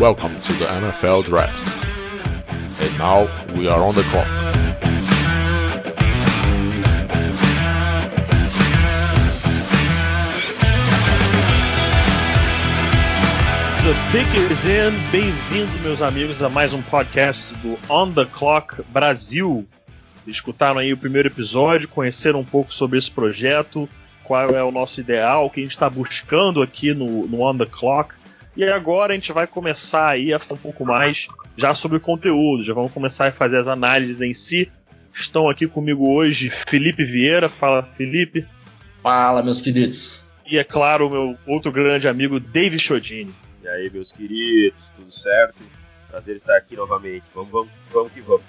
[0.00, 1.84] Welcome to the NFL Draft.
[2.80, 4.28] And now we are on the clock.
[13.82, 14.92] The pick is in.
[15.10, 19.66] Bem-vindo, meus amigos, a mais um podcast do On the Clock Brasil.
[20.28, 23.88] Escutaram aí o primeiro episódio, conheceram um pouco sobre esse projeto,
[24.22, 27.58] qual é o nosso ideal, o que a gente está buscando aqui no, no On
[27.58, 28.14] the Clock.
[28.58, 32.00] E agora a gente vai começar aí a falar um pouco mais já sobre o
[32.00, 34.68] conteúdo, já vamos começar a fazer as análises em si.
[35.14, 37.48] Estão aqui comigo hoje Felipe Vieira.
[37.48, 38.44] Fala, Felipe.
[39.00, 40.28] Fala, meus queridos.
[40.44, 43.32] E é claro, o meu outro grande amigo David Chodini.
[43.62, 45.58] E aí, meus queridos, tudo certo?
[46.10, 47.22] Prazer estar aqui novamente.
[47.32, 48.42] Vamos, vamos, vamos que vamos.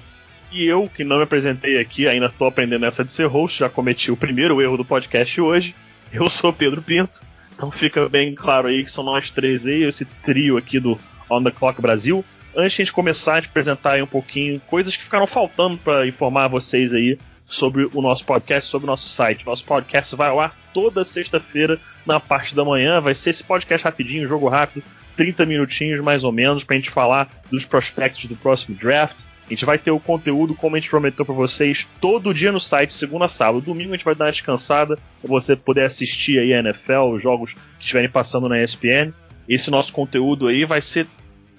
[0.51, 3.69] E eu, que não me apresentei aqui, ainda estou aprendendo essa de ser host, já
[3.69, 5.75] cometi o primeiro erro do podcast hoje.
[6.11, 7.21] Eu sou Pedro Pinto.
[7.59, 10.97] Então fica bem claro aí que são nós três aí, esse trio aqui do
[11.29, 12.23] On the Clock Brasil.
[12.55, 15.77] Antes de a gente começar a te apresentar aí um pouquinho coisas que ficaram faltando
[15.77, 19.45] para informar vocês aí sobre o nosso podcast, sobre o nosso site.
[19.45, 23.01] Nosso podcast vai ao ar toda sexta-feira na parte da manhã.
[23.01, 24.81] Vai ser esse podcast rapidinho, jogo rápido,
[25.17, 29.17] 30 minutinhos mais ou menos, pra gente falar dos prospectos do próximo draft.
[29.49, 32.59] A gente vai ter o conteúdo, como a gente prometeu para vocês, todo dia no
[32.59, 33.61] site, segunda a sábado.
[33.61, 37.21] Domingo a gente vai dar uma descansada para você poder assistir aí a NFL, os
[37.21, 39.11] jogos que estiverem passando na ESPN.
[39.47, 41.07] Esse nosso conteúdo aí vai ser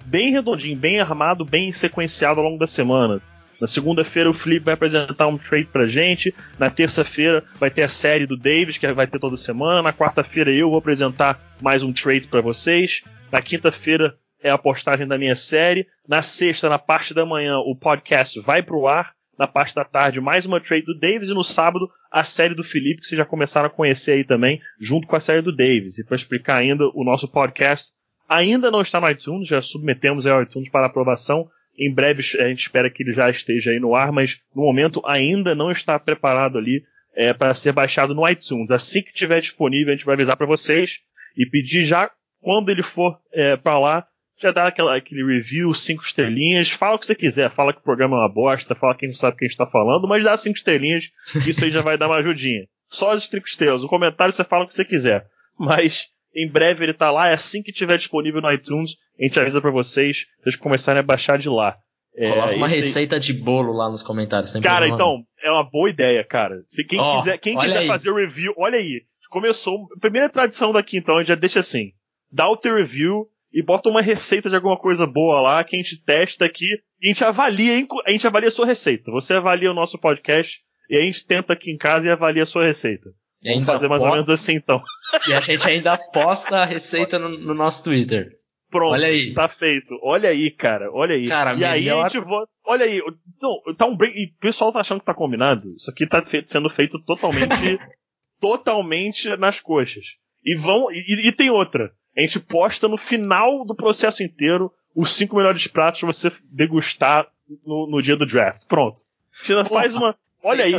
[0.04, 3.20] bem redondinho, bem armado, bem sequenciado ao longo da semana.
[3.60, 6.32] Na segunda-feira o Felipe vai apresentar um trade pra gente.
[6.60, 9.82] Na terça-feira vai ter a série do Davis, que vai ter toda semana.
[9.82, 13.02] Na quarta-feira eu vou apresentar mais um trade para vocês.
[13.32, 15.86] Na quinta-feira é a postagem da minha série.
[16.08, 19.12] Na sexta, na parte da manhã, o podcast vai pro ar.
[19.38, 21.30] Na parte da tarde, mais uma trade do Davis.
[21.30, 24.60] E no sábado, a série do Felipe, que vocês já começaram a conhecer aí também,
[24.78, 25.98] junto com a série do Davis.
[25.98, 27.92] E para explicar ainda, o nosso podcast
[28.28, 31.48] ainda não está no iTunes, já submetemos ao iTunes para aprovação.
[31.78, 35.00] Em breve a gente espera que ele já esteja aí no ar, mas no momento
[35.06, 38.70] ainda não está preparado ali é, para ser baixado no iTunes.
[38.70, 41.00] Assim que estiver disponível, a gente vai avisar para vocês
[41.36, 42.10] e pedir já
[42.40, 44.06] quando ele for é, para lá,
[44.42, 47.84] já dá aquela, aquele review, cinco estrelinhas, fala o que você quiser, fala que o
[47.84, 50.08] programa é uma bosta, fala que a gente sabe o que a gente tá falando,
[50.08, 51.10] mas dá cinco estrelinhas,
[51.46, 52.66] isso aí já vai dar uma ajudinha.
[52.88, 55.26] Só as cinco estrelas, o comentário você fala o que você quiser.
[55.58, 59.38] Mas em breve ele tá lá, é assim que tiver disponível no iTunes, a gente
[59.38, 61.76] avisa para vocês, vocês começarem a baixar de lá.
[62.16, 64.52] É, Coloca uma receita de bolo lá nos comentários.
[64.60, 66.62] Cara, então, é uma boa ideia, cara.
[66.66, 69.02] Se quem oh, quiser, quem quiser fazer o review, olha aí.
[69.30, 71.92] Começou, primeira tradição daqui, então, a gente já deixa assim.
[72.32, 75.78] Dá o teu review, e bota uma receita de alguma coisa boa lá que a
[75.78, 76.66] gente testa aqui
[77.00, 79.10] e a gente avalia, a gente avalia a sua receita.
[79.10, 82.46] Você avalia o nosso podcast e a gente tenta aqui em casa e avalia a
[82.46, 83.10] sua receita.
[83.42, 84.82] E Vamos fazer mais ou menos assim então.
[85.28, 88.28] E a gente ainda posta a receita no, no, nosso Twitter.
[88.70, 89.32] Pronto, olha aí.
[89.32, 89.98] tá feito.
[90.02, 91.26] Olha aí, cara, olha aí.
[91.26, 91.72] Cara, e melhor...
[91.72, 92.50] aí a gente vota.
[92.64, 94.16] Olha aí, então, tá um break.
[94.16, 95.74] E o pessoal tá achando que tá combinado.
[95.74, 97.48] Isso aqui tá sendo feito totalmente.
[98.38, 100.04] totalmente nas coxas.
[100.44, 100.86] E vão.
[100.90, 101.92] E, e tem outra.
[102.16, 107.26] A gente posta no final do processo inteiro os cinco melhores pratos pra você degustar
[107.64, 108.66] no, no dia do draft.
[108.66, 109.00] Pronto.
[109.32, 110.16] Você faz uma.
[110.44, 110.74] Olha aí.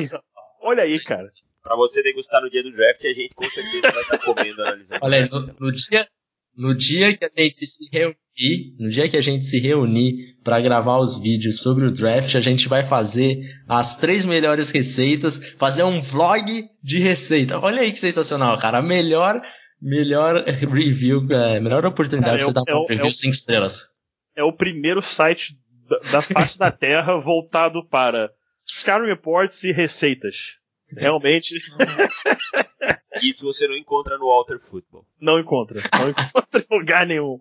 [0.62, 1.32] Olha aí, cara.
[1.64, 5.00] Pra você degustar no dia do draft, a gente com certeza vai estar comendo, analisando.
[5.02, 6.08] Olha aí, no, no, dia,
[6.56, 10.60] no dia que a gente se reunir, no dia que a gente se reunir para
[10.60, 15.84] gravar os vídeos sobre o draft, a gente vai fazer as três melhores receitas, fazer
[15.84, 16.46] um vlog
[16.82, 17.60] de receita.
[17.60, 18.80] Olha aí que sensacional, cara.
[18.80, 19.40] A melhor
[19.82, 23.88] melhor review, é, melhor oportunidade de você dar um review 5 estrelas.
[24.36, 25.58] É o primeiro site
[25.90, 28.32] da, da face da Terra voltado para
[28.66, 30.58] Skyrim Reports e receitas.
[30.96, 31.56] Realmente.
[33.22, 35.06] Isso você não encontra no Walter Football.
[35.20, 35.80] Não encontra.
[36.00, 37.40] Não encontra em lugar nenhum.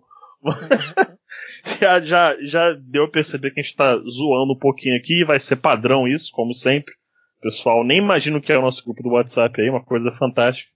[1.79, 5.39] já, já, já deu a perceber que a gente tá zoando um pouquinho aqui, vai
[5.39, 6.93] ser padrão isso, como sempre.
[7.41, 10.69] Pessoal, nem imagino o que é o nosso grupo do WhatsApp aí, uma coisa fantástica.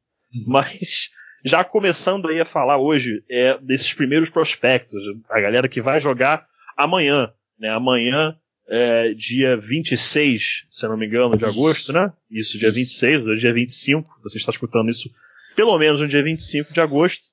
[0.47, 1.09] Mas
[1.45, 6.47] já começando aí a falar hoje é, desses primeiros prospectos, a galera que vai jogar
[6.75, 7.69] amanhã, né?
[7.69, 8.35] Amanhã,
[8.67, 12.11] é, dia 26, se eu não me engano, de agosto, né?
[12.31, 15.09] Isso, dia 26, hoje é dia 25, você está escutando isso
[15.55, 17.23] pelo menos no dia 25 de agosto.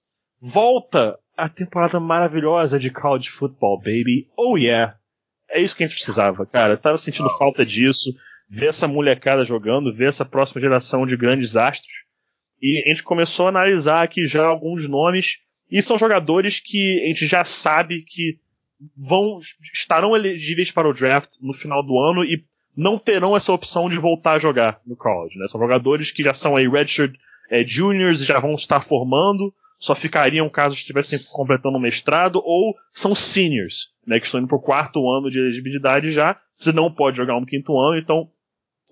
[0.41, 4.29] Volta a temporada maravilhosa de college football, baby.
[4.37, 4.97] Oh yeah!
[5.51, 6.75] É isso que a gente precisava, cara.
[6.75, 8.15] Eu tava sentindo falta disso.
[8.49, 12.02] Ver essa molecada jogando, ver essa próxima geração de grandes astros.
[12.63, 17.09] E a gente começou a analisar aqui já alguns nomes, e são jogadores que a
[17.09, 18.39] gente já sabe que
[18.97, 19.41] vão
[19.73, 22.45] estarão elegíveis para o draft no final do ano e
[22.77, 25.39] não terão essa opção de voltar a jogar no college.
[25.39, 25.47] Né?
[25.47, 27.15] São jogadores que já são aí redshirt
[27.51, 32.77] é, juniors e já vão estar formando, só ficariam caso estivessem completando um mestrado, ou
[32.93, 36.91] são seniors, né, que estão indo para o quarto ano de elegibilidade já, você não
[36.91, 38.31] pode jogar no quinto ano, então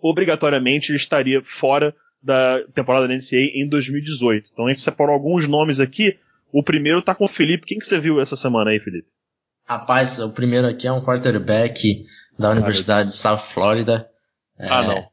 [0.02, 4.50] obrigatoriamente estaria fora da temporada da NCAA em 2018.
[4.52, 6.18] Então a gente separou alguns nomes aqui.
[6.52, 7.66] O primeiro tá com o Felipe.
[7.66, 9.08] Quem que você viu essa semana aí, Felipe?
[9.66, 12.04] Rapaz, o primeiro aqui é um quarterback
[12.38, 14.08] da Universidade de South Florida.
[14.58, 15.10] É, ah, não.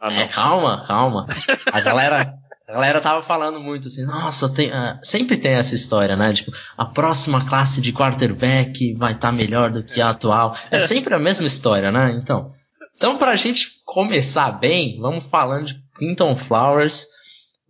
[0.00, 0.20] Ah, não.
[0.20, 1.26] É, calma, calma.
[1.72, 2.34] A galera,
[2.70, 6.32] a galera tava falando muito assim, nossa, tem, uh, sempre tem essa história, né?
[6.32, 10.56] Tipo, a próxima classe de quarterback vai estar tá melhor do que a atual.
[10.70, 12.12] É sempre a mesma história, né?
[12.12, 12.48] Então,
[12.96, 17.08] então pra gente começar bem, vamos falando de Clinton Flowers,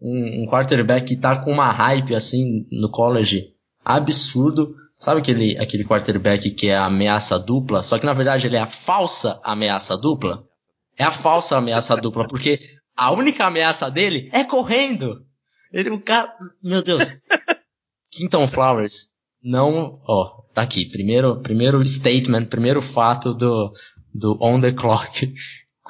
[0.00, 3.46] um, um quarterback que tá com uma hype assim no college
[3.82, 4.74] absurdo.
[4.98, 7.82] Sabe aquele, aquele quarterback que é a ameaça dupla?
[7.82, 10.44] Só que na verdade ele é a falsa ameaça dupla?
[10.98, 12.60] É a falsa ameaça dupla, porque
[12.94, 15.24] a única ameaça dele é correndo.
[15.72, 16.30] Ele, o cara,
[16.62, 17.10] meu Deus.
[18.12, 19.06] Quinton Flowers
[19.42, 23.72] não, ó, tá aqui, primeiro, primeiro statement, primeiro fato do,
[24.12, 25.32] do on the clock.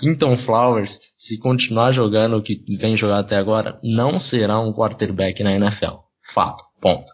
[0.01, 5.43] Quinton Flowers, se continuar jogando o que vem jogando até agora, não será um quarterback
[5.43, 5.99] na NFL.
[6.23, 7.13] Fato, ponto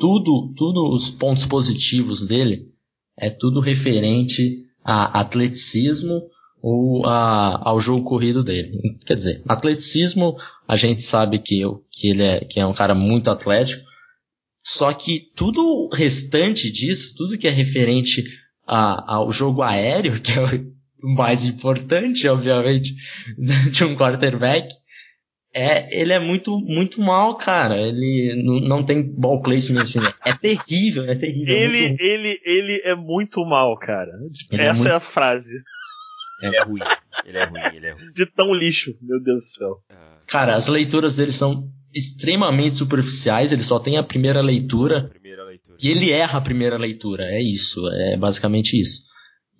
[0.00, 2.72] tudo, tudo os pontos positivos dele
[3.16, 6.22] é tudo referente a atleticismo
[6.62, 8.98] ou a, ao jogo corrido dele.
[9.06, 10.36] Quer dizer, atleticismo,
[10.66, 13.84] a gente sabe que, que ele é, que é um cara muito atlético,
[14.62, 18.24] só que tudo o restante disso, tudo que é referente
[18.66, 22.94] a, ao jogo aéreo, que é o mais importante, obviamente,
[23.72, 24.68] de um quarterback,
[25.52, 27.76] é, ele é muito, muito mal, cara.
[27.76, 29.98] Ele não, tem ball placement assim.
[30.24, 31.54] É terrível, é terrível.
[31.54, 34.12] É ele, é ele, ele é muito mal, cara.
[34.52, 34.92] Ele é Essa é, muito...
[34.92, 35.56] é, a frase.
[36.42, 36.80] Ele é ruim.
[37.24, 38.12] Ele é ruim, ele é ruim.
[38.12, 39.76] De tão lixo, meu Deus do céu.
[40.26, 43.50] Cara, as leituras dele são extremamente superficiais.
[43.50, 45.08] Ele só tem a primeira leitura.
[45.08, 45.76] Primeira leitura.
[45.82, 47.24] E ele erra a primeira leitura.
[47.24, 47.86] É isso.
[47.88, 49.02] É basicamente isso.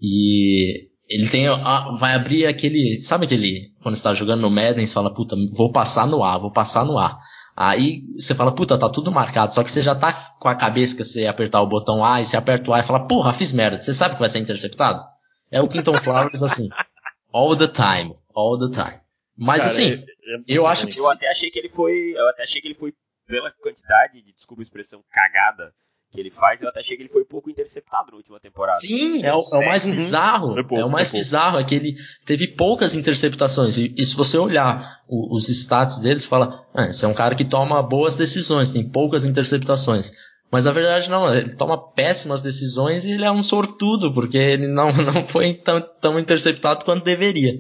[0.01, 1.49] E ele tem.
[1.49, 3.03] A, vai abrir aquele.
[3.03, 3.75] Sabe aquele.
[3.83, 6.85] Quando você tá jogando no Madden, você fala, puta, vou passar no ar, vou passar
[6.85, 7.19] no ar.
[7.57, 9.53] Aí você fala, puta, tá tudo marcado.
[9.53, 12.25] Só que você já tá com a cabeça que você apertar o botão A e
[12.25, 13.81] você aperta o A e fala, porra, fiz merda.
[13.81, 15.03] Você sabe que vai ser interceptado?
[15.51, 16.69] É o Quinton Flowers assim.
[17.35, 18.15] All the time.
[18.33, 19.01] All the time.
[19.37, 20.97] Mas Cara, assim, é, é eu acho que.
[20.97, 22.13] Eu até achei que ele foi.
[22.15, 22.95] Eu até achei que ele foi
[23.27, 25.73] pela quantidade de, desculpa a expressão, cagada
[26.11, 28.81] que ele faz, eu até achei que ele foi pouco interceptado na última temporada.
[28.81, 29.93] Sim, é o, é o mais uhum.
[29.93, 30.55] bizarro.
[30.55, 31.95] Pouco, é o mais bizarro, é que ele
[32.27, 33.79] teve poucas interceptações.
[33.79, 37.35] E, e se você olhar o, os stats deles, fala, ah, esse é um cara
[37.37, 40.13] que toma boas decisões, tem poucas interceptações.
[40.51, 44.67] Mas na verdade não, ele toma péssimas decisões e ele é um sortudo, porque ele
[44.67, 47.57] não, não foi tão, tão interceptado quanto deveria.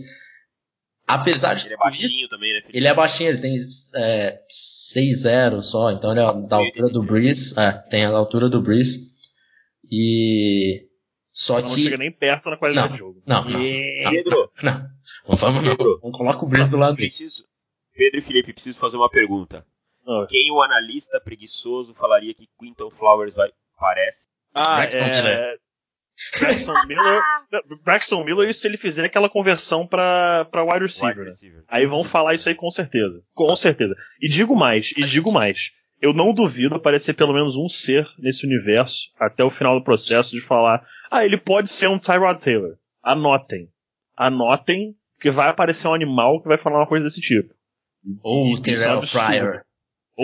[1.15, 1.67] Apesar de.
[1.67, 2.61] Ele é baixinho também, né?
[2.61, 2.79] Felipe?
[2.79, 3.57] Ele é baixinho, ele tem
[3.97, 7.59] é, 6-0 só, então ele é da altura do Breeze.
[7.59, 9.11] É, tem a altura do Breeze.
[9.91, 10.89] E.
[11.33, 11.69] Só não que.
[11.69, 13.23] Não chega nem perto na qualidade não, do jogo.
[13.27, 13.61] Não, não.
[13.61, 14.51] Pedro!
[14.62, 14.73] Não.
[14.73, 15.37] não.
[15.37, 17.45] Vamos, Pedro, vamos colocar o Breeze do lado preciso,
[17.95, 19.65] Pedro e Felipe, preciso fazer uma pergunta.
[20.07, 20.27] Ah.
[20.29, 24.19] Quem o analista preguiçoso falaria que Quinton Flowers vai, parece?
[24.55, 25.57] Ah, é...
[26.39, 27.23] Braxton Miller.
[27.85, 31.17] Braxton Miller, se ele fizer aquela conversão para wide receiver.
[31.17, 31.59] Wide receiver.
[31.59, 31.65] Né?
[31.69, 33.23] Aí vão falar isso aí com certeza.
[33.35, 33.97] Com certeza.
[34.21, 35.73] E digo mais, e digo mais.
[36.00, 40.31] Eu não duvido aparecer pelo menos um ser nesse universo até o final do processo
[40.33, 42.77] de falar: ah, ele pode ser um Tyrod Taylor.
[43.03, 43.69] Anotem.
[44.17, 47.55] Anotem que vai aparecer um animal que vai falar uma coisa desse tipo.
[48.23, 49.62] Ou o Terrell Pryor.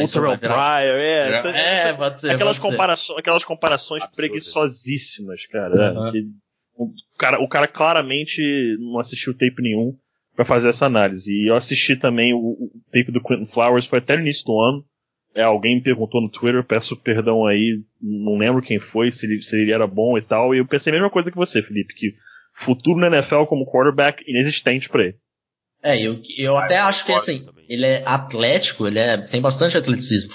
[0.00, 1.28] Ou Terrell Pryor, é.
[1.30, 4.16] Essa, é, essa, pode ser, aquelas, pode comparações, aquelas comparações Absurdo.
[4.16, 5.94] preguiçosíssimas, cara.
[5.94, 6.12] Uhum.
[6.12, 6.22] Que,
[6.76, 7.42] o, cara.
[7.42, 9.96] O cara claramente não assistiu tape nenhum
[10.34, 11.32] para fazer essa análise.
[11.32, 14.60] E eu assisti também o, o tape do Quentin Flowers, foi até no início do
[14.60, 14.84] ano.
[15.34, 19.42] É, alguém me perguntou no Twitter, peço perdão aí, não lembro quem foi, se ele,
[19.42, 20.54] se ele era bom e tal.
[20.54, 22.14] E eu pensei a mesma coisa que você, Felipe, que
[22.54, 25.16] futuro na NFL como quarterback inexistente para ele.
[25.82, 27.64] É, eu, eu até acho que assim, também.
[27.68, 30.32] ele é atlético, ele é, tem bastante atleticismo.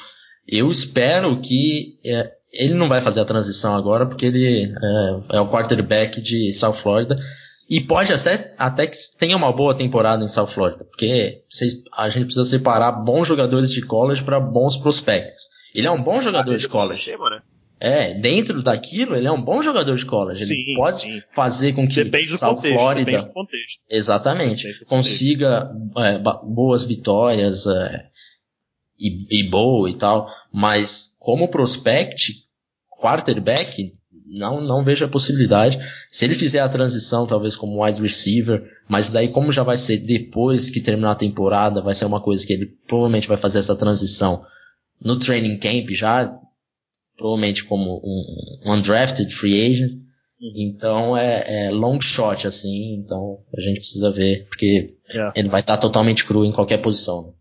[0.48, 5.40] Eu espero que é, ele não vai fazer a transição agora, porque ele é, é,
[5.40, 7.18] o quarterback de South Florida.
[7.70, 12.10] E pode até, até que tenha uma boa temporada em South Florida, porque vocês, a
[12.10, 15.48] gente precisa separar bons jogadores de college para bons prospects.
[15.74, 17.02] Ele é um bom jogador de college.
[17.02, 17.42] Sistema, né?
[17.84, 20.46] É, dentro daquilo, ele é um bom jogador de college.
[20.46, 21.22] Sim, ele pode sim.
[21.34, 23.80] fazer com que depende do South contexto, Florida, do contexto.
[23.90, 26.20] exatamente, consiga é,
[26.54, 28.04] boas vitórias é,
[29.00, 32.46] e, e boa e tal, mas como prospect,
[32.88, 33.94] quarterback,
[34.28, 35.80] não, não vejo a possibilidade.
[36.12, 39.98] Se ele fizer a transição, talvez como wide receiver, mas daí como já vai ser
[39.98, 43.76] depois que terminar a temporada, vai ser uma coisa que ele provavelmente vai fazer essa
[43.76, 44.46] transição
[45.04, 46.32] no training camp já,
[47.22, 49.92] provavelmente como um, undrafted free agent.
[50.42, 50.54] Uhum.
[50.56, 55.32] Então é, é, long shot, assim, então a gente precisa ver, porque é.
[55.36, 57.28] ele vai estar tá totalmente cru em qualquer posição.
[57.28, 57.34] Né?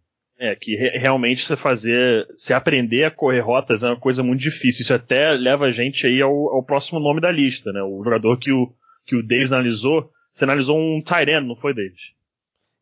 [0.43, 4.41] É, que re realmente você fazer, se aprender a correr rotas é uma coisa muito
[4.41, 4.83] difícil.
[4.83, 7.83] Isso até leva a gente aí ao, ao próximo nome da lista, né?
[7.83, 8.73] O jogador que o,
[9.05, 12.01] que o Davis analisou, você analisou um Tyrant, não foi, Davis?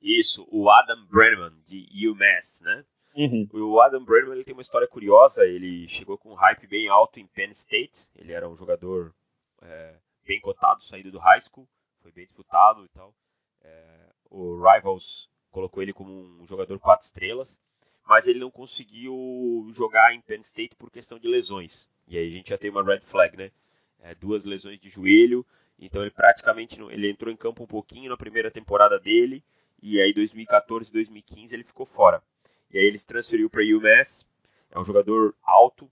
[0.01, 2.85] Isso, o Adam Brennan, de UMass, né?
[3.19, 3.49] Uhum.
[3.53, 7.19] O Adam Brennan ele tem uma história curiosa, ele chegou com um hype bem alto
[7.19, 9.13] em Penn State, ele era um jogador
[9.61, 11.69] é, bem cotado, saído do high school,
[12.01, 13.13] foi bem disputado e tal.
[13.61, 17.59] É, o Rivals colocou ele como um jogador quatro estrelas,
[18.07, 21.89] mas ele não conseguiu jogar em Penn State por questão de lesões.
[22.07, 23.51] E aí a gente já tem uma red flag, né?
[23.99, 25.45] É, duas lesões de joelho,
[25.77, 29.43] então ele praticamente não, ele entrou em campo um pouquinho na primeira temporada dele,
[29.83, 32.23] e aí 2014 2015 ele ficou fora.
[32.71, 34.27] E aí ele se transferiu para UMass,
[34.71, 35.91] é um jogador alto,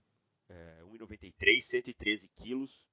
[0.48, 2.86] é, 1,93, 113 quilos,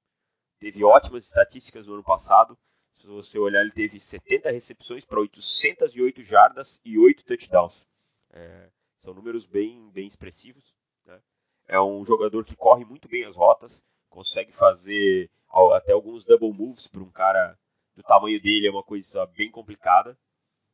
[0.59, 2.57] teve ótimas estatísticas no ano passado,
[3.03, 7.85] se você olhar, ele teve 70 recepções para 808 jardas e 8 touchdowns.
[8.31, 10.73] É, são números bem, bem expressivos.
[11.05, 11.21] Né?
[11.67, 15.29] É um jogador que corre muito bem as rotas, consegue fazer
[15.73, 17.59] até alguns double moves para um cara
[17.93, 20.17] do tamanho dele, é uma coisa bem complicada.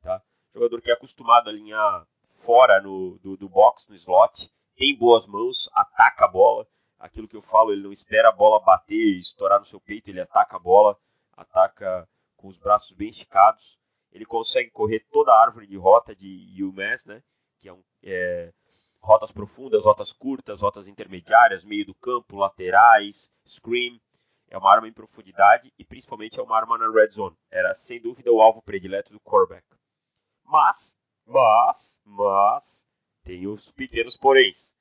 [0.02, 0.22] Tá?
[0.54, 2.08] Jogador que é acostumado a alinhar
[2.40, 6.68] fora no, do, do box, no slot, tem boas mãos, ataca a bola.
[6.98, 10.10] Aquilo que eu falo, ele não espera a bola bater e estourar no seu peito,
[10.10, 10.98] ele ataca a bola,
[11.36, 13.78] ataca com os braços bem esticados.
[14.12, 17.22] Ele consegue correr toda a árvore de rota de UMass, né?
[17.62, 18.52] Que é, um, é
[19.02, 24.02] rotas profundas, rotas curtas, rotas intermediárias, meio do campo, laterais, screen.
[24.50, 27.38] É uma arma em profundidade e principalmente é uma arma na red zone.
[27.52, 29.66] Era sem dúvida o alvo predileto do quarterback.
[30.44, 30.98] Mas,
[31.30, 32.84] mas, mas,
[33.24, 34.76] tem os pequenos poréns.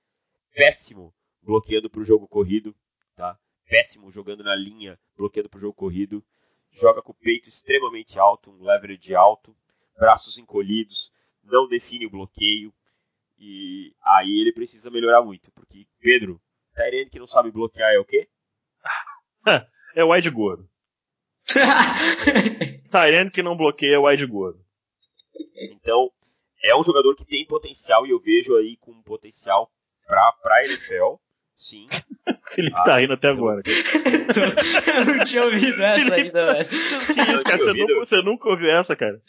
[0.54, 2.74] Péssimo bloqueando para o jogo corrido,
[3.14, 3.38] tá?
[3.68, 6.24] Péssimo jogando na linha, bloqueando para o jogo corrido
[6.72, 9.54] joga com o peito extremamente alto, um leverage alto,
[9.96, 11.12] braços encolhidos,
[11.42, 12.72] não define o bloqueio.
[13.38, 16.40] E aí ele precisa melhorar muito, porque Pedro,
[16.74, 18.28] Tyrene que não sabe bloquear é o quê?
[19.94, 20.68] é o wide gordo.
[22.90, 24.64] Tyrene que não bloqueia é o wide gordo.
[25.56, 26.10] Então,
[26.62, 29.70] é um jogador que tem potencial e eu vejo aí com potencial
[30.06, 31.16] para a NFL.
[31.58, 31.88] Sim.
[32.54, 33.62] Felipe ah, tá rindo até agora.
[33.66, 36.68] eu não tinha ouvido essa ainda, velho.
[37.18, 37.58] Que isso, cara?
[37.58, 39.20] Você nunca, você nunca, ouviu essa, cara?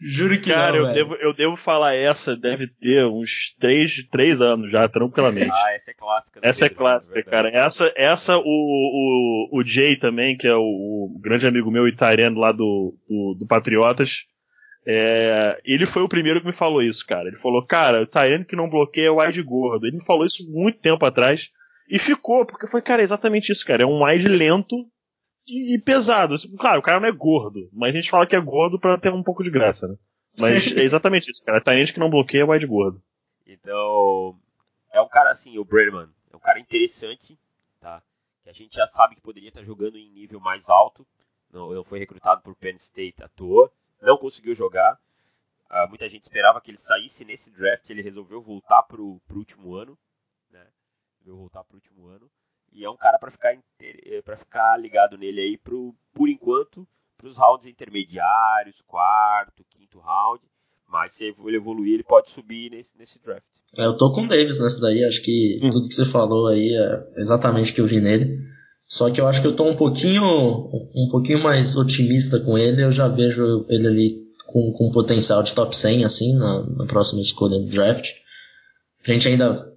[0.00, 4.40] Juro que cara, não, eu devo, eu devo falar essa, deve ter uns 3, 3
[4.40, 5.50] anos já, tranquilamente.
[5.52, 6.40] Ah, essa é clássica.
[6.42, 7.50] Essa é clássica, cara.
[7.50, 12.40] Essa, essa o, o, o Jay também, que é o, o grande amigo meu italiano
[12.40, 14.24] lá do, do, do Patriotas,
[14.86, 17.26] é, ele foi o primeiro que me falou isso, cara.
[17.26, 19.84] Ele falou, cara, o Tyrene que não bloqueia é o wide gordo.
[19.84, 21.50] Ele me falou isso muito tempo atrás.
[21.88, 23.82] E ficou, porque foi, cara, exatamente isso, cara.
[23.82, 24.86] É um wide lento
[25.48, 26.36] e, pesado.
[26.56, 29.12] Claro, o cara não é gordo, mas a gente fala que é gordo para ter
[29.12, 29.96] um pouco de graça, né?
[30.38, 31.60] Mas é exatamente isso, cara.
[31.60, 33.02] Tá gente que não bloqueia é wide gordo.
[33.44, 34.36] Então,
[34.92, 37.36] é um cara assim, o Bradman, é um cara interessante,
[37.80, 38.02] tá?
[38.44, 41.04] Que a gente já sabe que poderia estar jogando em nível mais alto.
[41.52, 44.98] Não, não foi recrutado por Penn State à toa, não conseguiu jogar.
[45.70, 49.74] Uh, muita gente esperava que ele saísse nesse draft, ele resolveu voltar pro, pro último
[49.74, 49.98] ano
[51.26, 52.30] resolveu voltar pro último ano.
[52.72, 56.86] E é um cara para ficar eh, para ficar ligado nele aí pro, por enquanto
[57.16, 60.42] para os rounds intermediários, quarto, quinto round.
[60.88, 63.46] Mas se ele evoluir, ele pode subir nesse, nesse draft.
[63.76, 65.70] É, eu tô com o Davis nessa daí, acho que hum.
[65.70, 68.38] tudo que você falou aí é exatamente o que eu vi nele.
[68.88, 70.24] Só que eu acho que eu tô um pouquinho
[70.94, 75.52] um pouquinho mais otimista com ele, eu já vejo ele ali com, com potencial de
[75.52, 78.12] top 100 assim na, na próxima escolha do draft.
[79.06, 79.72] A gente ainda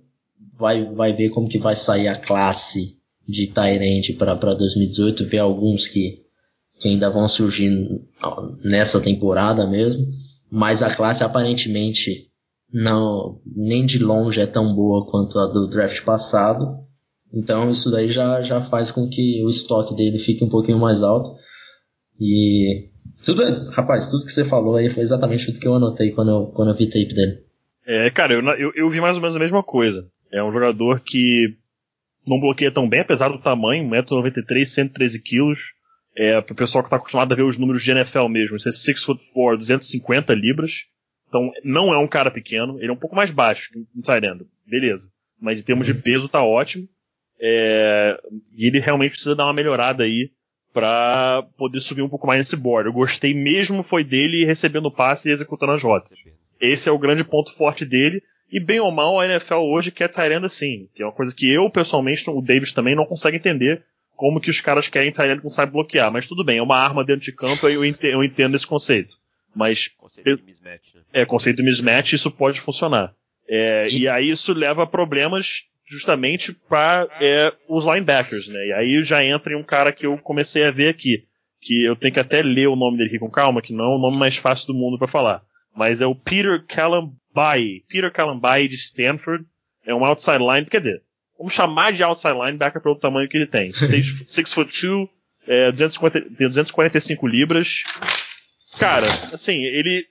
[0.57, 5.87] vai, vai ver como que vai sair a classe de Tyrant para 2018, ver alguns
[5.87, 6.23] que,
[6.79, 7.69] que ainda vão surgir
[8.63, 10.07] nessa temporada mesmo,
[10.49, 12.27] mas a classe aparentemente
[12.71, 16.88] não nem de longe é tão boa quanto a do draft passado.
[17.33, 21.03] Então isso daí já, já faz com que o estoque dele fique um pouquinho mais
[21.03, 21.31] alto.
[22.19, 22.89] E
[23.23, 26.45] tudo, rapaz, tudo que você falou aí foi exatamente tudo que eu anotei quando eu,
[26.47, 27.43] quando eu vi tape dele.
[27.85, 30.09] É, cara, eu, eu, eu vi mais ou menos a mesma coisa.
[30.31, 31.55] É um jogador que
[32.25, 35.53] não bloqueia tão bem, apesar do tamanho, 1,93m, 113 kg.
[36.15, 38.71] É, pro pessoal que tá acostumado a ver os números de NFL mesmo, isso é
[38.71, 40.85] 6 foot 4, 250 libras.
[41.27, 44.45] Então não é um cara pequeno, ele é um pouco mais baixo que um Tyrande,
[44.65, 45.09] beleza.
[45.39, 46.87] Mas em termos de peso tá ótimo.
[47.41, 48.19] É,
[48.55, 50.31] e ele realmente precisa dar uma melhorada aí
[50.73, 52.87] para poder subir um pouco mais nesse board.
[52.87, 56.11] Eu gostei mesmo foi dele recebendo passe e executando as rotas.
[56.59, 60.09] Esse é o grande ponto forte dele E bem ou mal, a NFL hoje quer
[60.09, 63.83] Tyrande assim, que é uma coisa que eu, pessoalmente, o Davis também não consegue entender
[64.15, 66.11] como que os caras querem Tyrande que não sabe bloquear.
[66.11, 68.67] Mas tudo bem, é uma arma dentro de campo e eu entendo, eu entendo esse
[68.67, 69.15] conceito.
[69.55, 69.87] Mas.
[69.87, 71.01] Conceito de mismatch, né?
[71.13, 73.13] É, conceito de mismatch, isso pode funcionar.
[73.47, 74.01] É, e...
[74.01, 78.67] e aí isso leva a problemas justamente para é, os linebackers, né?
[78.67, 81.25] E aí já entra em um cara que eu comecei a ver aqui,
[81.59, 83.95] que eu tenho que até ler o nome dele aqui com calma, que não é
[83.95, 85.41] o nome mais fácil do mundo para falar.
[85.75, 87.81] Mas é o Peter Calambai.
[87.89, 89.43] Peter Calambai de Stanford.
[89.85, 91.01] É um outside line, quer dizer,
[91.37, 93.71] vamos chamar de outside linebacker pelo tamanho que ele tem.
[93.71, 95.09] 6 foot 2,
[95.47, 97.81] é, 250, tem 245 libras.
[98.79, 100.05] Cara, assim, ele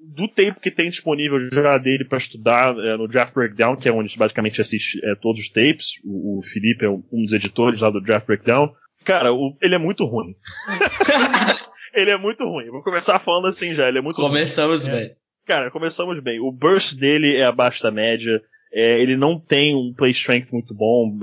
[0.00, 3.92] do tempo que tem disponível já dele para estudar é, no Draft Breakdown, que é
[3.92, 7.90] onde basicamente assiste é, todos os tapes, o, o, Felipe é um dos editores lá
[7.90, 8.72] do Draft Breakdown.
[9.04, 10.34] Cara, o, ele é muito ruim.
[11.94, 12.70] ele é muito ruim.
[12.70, 14.94] Vou começar falando assim já, ele é muito Começamos ruim.
[14.94, 15.04] bem.
[15.04, 16.38] É, cara, começamos bem.
[16.40, 18.40] O burst dele é abaixo da média.
[18.72, 21.18] É, ele não tem um play strength muito bom.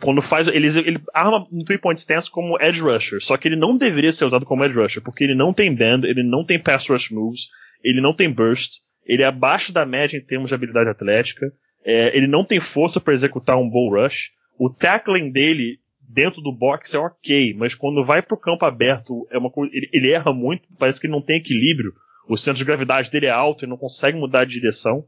[0.00, 0.48] Quando faz.
[0.48, 4.12] Ele, ele arma um three point stance como edge rusher, só que ele não deveria
[4.12, 7.10] ser usado como edge rusher, porque ele não tem bend, ele não tem pass rush
[7.10, 7.48] moves,
[7.82, 11.46] ele não tem burst, ele é abaixo da média em termos de habilidade atlética,
[11.84, 16.52] é, ele não tem força para executar um bull rush, o tackling dele dentro do
[16.52, 20.32] box é ok, mas quando vai pro campo aberto é uma coisa, ele, ele erra
[20.32, 21.92] muito, parece que ele não tem equilíbrio,
[22.28, 25.04] o centro de gravidade dele é alto e não consegue mudar de direção.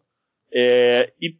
[0.52, 1.34] É, e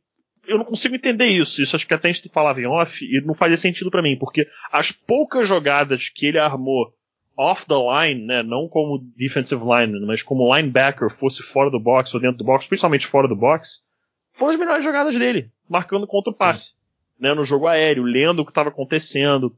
[0.47, 1.63] eu não consigo entender isso.
[1.63, 4.17] Isso acho que até a gente falava em off e não fazia sentido para mim,
[4.17, 6.93] porque as poucas jogadas que ele armou
[7.37, 12.15] off the line, né, não como defensive line, mas como linebacker, fosse fora do box
[12.15, 13.85] ou dentro do box, principalmente fora do box,
[14.33, 16.75] foram as melhores jogadas dele, marcando contra o passe,
[17.21, 19.55] né, no jogo aéreo, lendo o que estava acontecendo.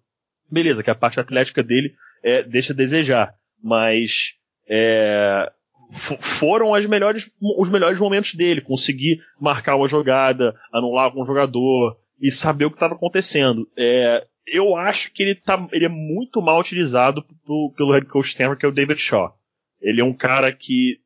[0.50, 4.34] Beleza, que a parte atlética dele é, deixa a desejar, mas
[4.68, 5.52] é,
[5.90, 8.60] foram as melhores, os melhores momentos dele.
[8.60, 13.68] Conseguir marcar uma jogada, anular algum jogador e saber o que estava acontecendo.
[13.76, 18.28] É, eu acho que ele, tá, ele é muito mal utilizado pro, pelo head coach
[18.28, 19.34] Stanford, que é o David Shaw.
[19.80, 21.00] Ele é um cara que,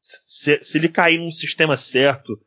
[0.00, 2.38] se, se ele cair num sistema certo,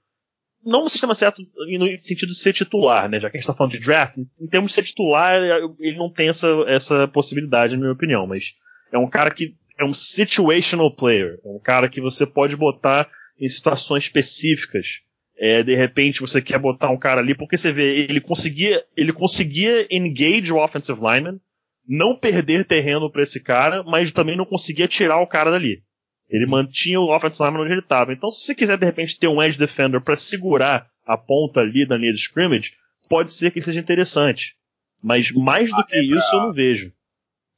[0.66, 3.20] não no sistema certo no sentido de ser titular, né?
[3.20, 5.36] Já que a gente está falando de draft, em termos de ser titular,
[5.80, 8.54] ele não tem essa, essa possibilidade, na minha opinião, mas
[8.92, 11.40] é um cara que é um situational player.
[11.46, 13.10] É um cara que você pode botar
[13.40, 15.02] em situações específicas.
[15.40, 19.14] É, de repente você quer botar um cara ali, porque você vê, ele conseguia, ele
[19.14, 21.40] conseguia engage o offensive lineman,
[21.88, 25.84] não perder terreno para esse cara, mas também não conseguia tirar o cara dali.
[26.28, 28.12] Ele mantinha o offensive lineman onde ele estava.
[28.12, 31.88] Então, se você quiser de repente ter um edge defender para segurar a ponta ali
[31.88, 32.74] da linha de scrimmage,
[33.08, 34.56] pode ser que seja interessante.
[35.02, 36.92] Mas mais do que isso eu não vejo.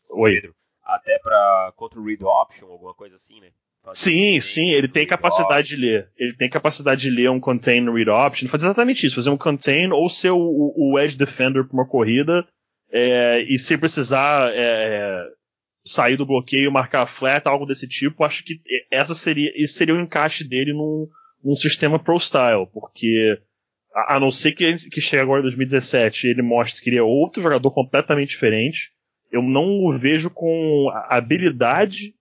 [0.10, 0.34] Oi.
[0.36, 0.56] Pedro,
[0.96, 3.50] até para contra o read option, alguma coisa assim, né?
[3.84, 5.76] Fazer sim, sim, ele tem capacidade option.
[5.76, 6.10] de ler.
[6.18, 9.92] Ele tem capacidade de ler um contain read option, fazer exatamente isso, fazer um contain
[9.92, 12.46] ou ser o, o edge defender para uma corrida
[12.92, 15.26] é, e se precisar é,
[15.86, 18.60] sair do bloqueio, marcar flat, algo desse tipo, acho que
[18.92, 21.08] essa seria, esse seria o encaixe dele num,
[21.44, 23.40] num sistema pro style, porque
[23.94, 27.04] a, a não ser que, que chegue agora em 2017 ele mostre que ele é
[27.04, 28.92] outro jogador completamente diferente,
[29.32, 32.16] eu não o vejo com habilidade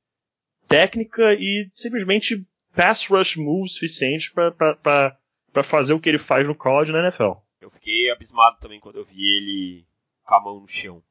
[0.67, 6.93] técnica e simplesmente pass rush moves suficiente para fazer o que ele faz no college
[6.93, 7.33] na NFL.
[7.61, 9.87] Eu fiquei abismado também quando eu vi ele
[10.25, 11.03] com a mão no chão.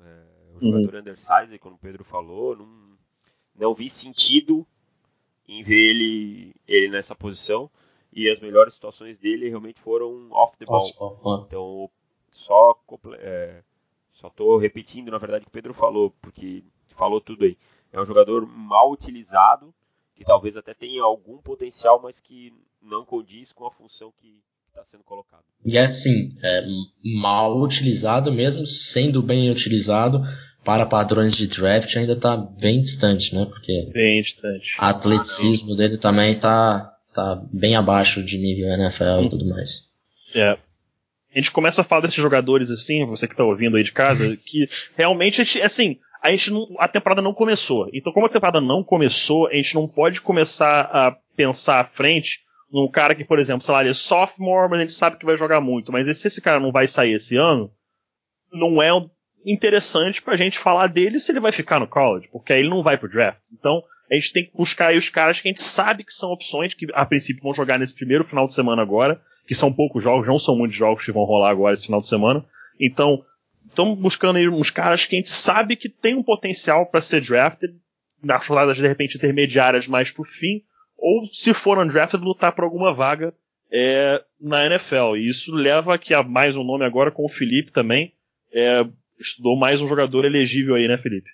[0.00, 0.72] É, o uhum.
[0.72, 1.00] jogador uhum.
[1.00, 2.98] undersized, como o Pedro falou, não,
[3.54, 4.66] não vi sentido
[5.46, 7.70] em ver ele, ele nessa posição.
[8.12, 11.44] E as melhores situações dele realmente foram off the ball.
[11.46, 11.90] Então,
[12.30, 12.78] só
[13.18, 13.62] é,
[14.22, 16.62] só estou repetindo, na verdade, o que o Pedro falou, porque
[16.96, 17.58] falou tudo aí.
[17.92, 19.74] É um jogador mal utilizado,
[20.14, 24.84] que talvez até tenha algum potencial, mas que não condiz com a função que está
[24.84, 25.42] sendo colocado.
[25.64, 26.62] E assim, é
[27.20, 30.22] mal utilizado mesmo, sendo bem utilizado
[30.64, 33.44] para padrões de draft ainda está bem distante, né?
[33.44, 34.76] Porque bem distante.
[34.78, 39.24] o atleticismo dele também está tá bem abaixo de nível NFL hum.
[39.24, 39.90] e tudo mais.
[40.32, 40.56] É
[41.34, 44.36] a gente começa a falar desses jogadores assim, você que tá ouvindo aí de casa,
[44.36, 44.66] que
[44.96, 47.88] realmente a gente, assim, a gente não, a temporada não começou.
[47.92, 52.40] Então, como a temporada não começou, a gente não pode começar a pensar à frente
[52.70, 55.26] num cara que, por exemplo, sei lá, ele é sophomore, mas a gente sabe que
[55.26, 55.90] vai jogar muito.
[55.90, 57.70] Mas se esse cara não vai sair esse ano,
[58.52, 58.90] não é
[59.44, 62.82] interessante pra gente falar dele se ele vai ficar no college, porque aí ele não
[62.82, 63.42] vai pro draft.
[63.52, 66.30] Então, a gente tem que buscar aí os caras que a gente sabe que são
[66.30, 70.02] opções, que a princípio vão jogar nesse primeiro final de semana agora, que são poucos
[70.02, 72.44] jogos, não são muitos jogos que vão rolar agora esse final de semana.
[72.80, 73.22] Então,
[73.66, 77.20] estamos buscando aí uns caras que a gente sabe que tem um potencial para ser
[77.20, 77.74] drafted,
[78.22, 80.62] nas rodadas de repente intermediárias mais pro fim,
[80.96, 83.34] ou se for undrafted, lutar por alguma vaga
[83.70, 85.16] é, na NFL.
[85.16, 88.12] E isso leva aqui a mais um nome agora com o Felipe também.
[88.52, 88.84] É,
[89.18, 91.30] estudou mais um jogador elegível aí, né, Felipe?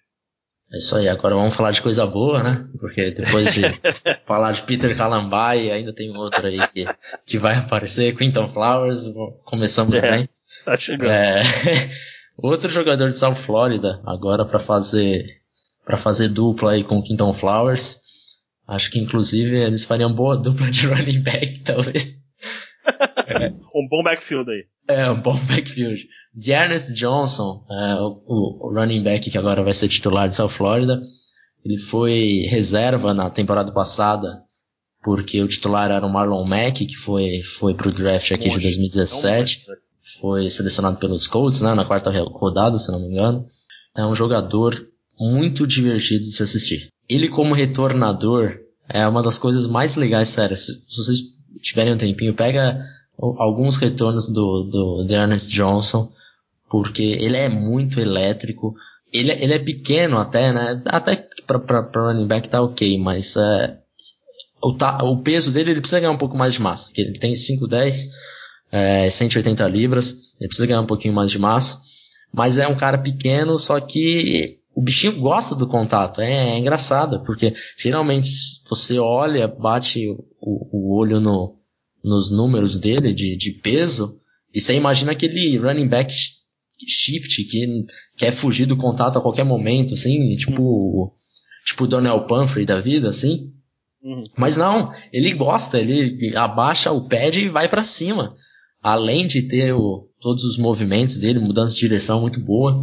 [0.71, 2.69] É isso aí, agora vamos falar de coisa boa, né?
[2.79, 3.63] Porque depois de
[4.27, 6.85] falar de Peter Kalambai, ainda tem outro aí que,
[7.25, 9.05] que vai aparecer, Quinton Flowers,
[9.45, 10.29] começamos é, bem.
[10.67, 11.11] Tá chegando.
[11.11, 11.43] É,
[12.37, 15.39] outro jogador de South Florida, agora para fazer
[15.87, 17.99] para fazer dupla aí com Quinton Flowers.
[18.67, 22.19] Acho que inclusive eles fariam boa dupla de running back, talvez.
[23.75, 24.67] um bom backfield aí.
[24.89, 26.09] É, um bom backfield.
[26.35, 31.01] Dearness Johnson, é, o, o, running back que agora vai ser titular de South Florida,
[31.65, 34.43] ele foi reserva na temporada passada,
[35.03, 39.67] porque o titular era o Marlon Mack, que foi, foi pro draft aqui de 2017.
[40.21, 43.45] Foi selecionado pelos Colts, né, na quarta rodada, se não me engano.
[43.95, 44.75] É um jogador
[45.19, 46.89] muito divertido de se assistir.
[47.09, 48.57] Ele como retornador
[48.89, 50.57] é uma das coisas mais legais, sério.
[50.57, 51.19] Se, se vocês
[51.61, 52.83] tiverem um tempinho, pega
[53.19, 56.11] alguns retornos do, do, do Ernest Johnson,
[56.71, 58.75] porque ele é muito elétrico.
[59.13, 60.83] Ele, ele é pequeno até, né?
[60.87, 63.79] Até pra, pra running back tá ok, mas é,
[64.63, 66.91] o, ta, o peso dele ele precisa ganhar um pouco mais de massa.
[66.97, 68.09] Ele tem 5'10",
[68.71, 71.79] é, 180 libras, ele precisa ganhar um pouquinho mais de massa.
[72.33, 76.21] Mas é um cara pequeno, só que o bichinho gosta do contato.
[76.21, 78.31] É, é engraçado, porque geralmente
[78.69, 80.07] você olha, bate
[80.41, 81.58] o, o olho no,
[82.03, 84.19] nos números dele de, de peso,
[84.55, 86.13] e você imagina aquele running back
[86.87, 91.11] shift que quer fugir do contato a qualquer momento, assim, tipo, uhum.
[91.65, 93.53] tipo o Donnell Pumphrey da vida, assim.
[94.03, 94.25] Uhum.
[94.37, 98.35] Mas não, ele gosta, ele abaixa o pad e vai para cima.
[98.81, 102.81] Além de ter o, todos os movimentos dele, mudança de direção muito boa.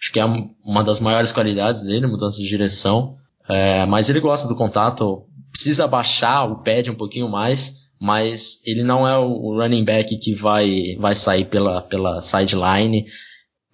[0.00, 3.16] Acho que é uma das maiores qualidades dele, mudança de direção.
[3.48, 8.82] É, mas ele gosta do contato, precisa abaixar o pad um pouquinho mais mas ele
[8.82, 13.06] não é o running back que vai, vai sair pela, pela sideline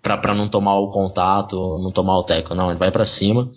[0.01, 3.51] para não tomar o contato, não tomar o teco, não, ele vai para cima.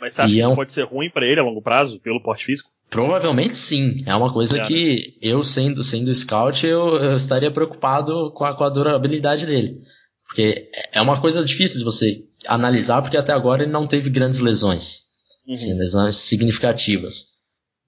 [0.00, 2.22] Mas você acha que é isso pode ser ruim para ele a longo prazo, pelo
[2.22, 2.70] porte físico?
[2.88, 4.02] Provavelmente sim.
[4.06, 5.30] É uma coisa é, que né?
[5.32, 9.80] eu, sendo, sendo scout, eu, eu estaria preocupado com a, com a, durabilidade dele.
[10.26, 14.38] Porque é uma coisa difícil de você analisar, porque até agora ele não teve grandes
[14.38, 15.02] lesões.
[15.46, 15.54] Uhum.
[15.54, 17.35] Assim, lesões significativas.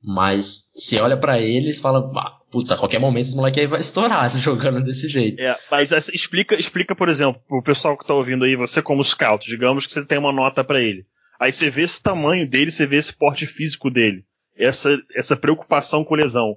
[0.02, 3.80] Mas se olha para eles, fala, ah, putz, a qualquer momento esse moleque aí vai
[3.80, 5.42] estourar jogando desse jeito.
[5.44, 9.48] É, mas explica, explica, por exemplo, pro pessoal que tá ouvindo aí, você como scout,
[9.48, 11.04] digamos que você tem uma nota para ele.
[11.40, 14.24] Aí você vê esse tamanho dele, você vê esse porte físico dele,
[14.56, 16.56] essa, essa preocupação com lesão.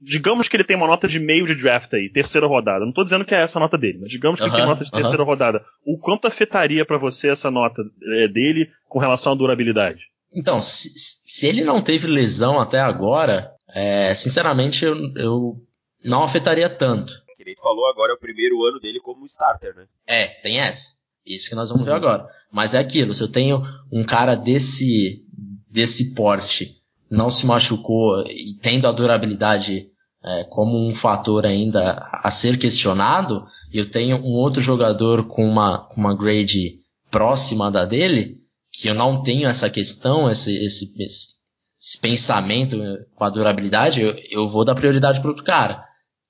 [0.00, 2.84] Digamos que ele tem uma nota de meio de draft aí, terceira rodada.
[2.84, 4.84] Não tô dizendo que é essa a nota dele, mas digamos que ele tem nota
[4.84, 5.60] de terceira rodada.
[5.84, 10.10] O quanto afetaria para você essa nota é, dele com relação à durabilidade?
[10.32, 15.56] Então, se, se ele não teve lesão até agora, é, sinceramente eu, eu
[16.04, 17.12] não afetaria tanto.
[17.36, 19.86] Que ele falou agora é o primeiro ano dele como starter, né?
[20.06, 20.94] É, tem essa.
[21.24, 22.26] Isso que nós vamos ver agora.
[22.50, 23.62] Mas é aquilo, se eu tenho
[23.92, 25.24] um cara desse,
[25.70, 26.76] desse porte,
[27.10, 29.90] não se machucou e tendo a durabilidade
[30.22, 35.44] é, como um fator ainda a ser questionado, e eu tenho um outro jogador com
[35.44, 38.36] uma, com uma grade próxima da dele,
[38.80, 41.28] que eu não tenho essa questão, esse, esse, esse,
[41.78, 42.78] esse pensamento
[43.14, 45.84] com a durabilidade, eu, eu vou dar prioridade para outro cara.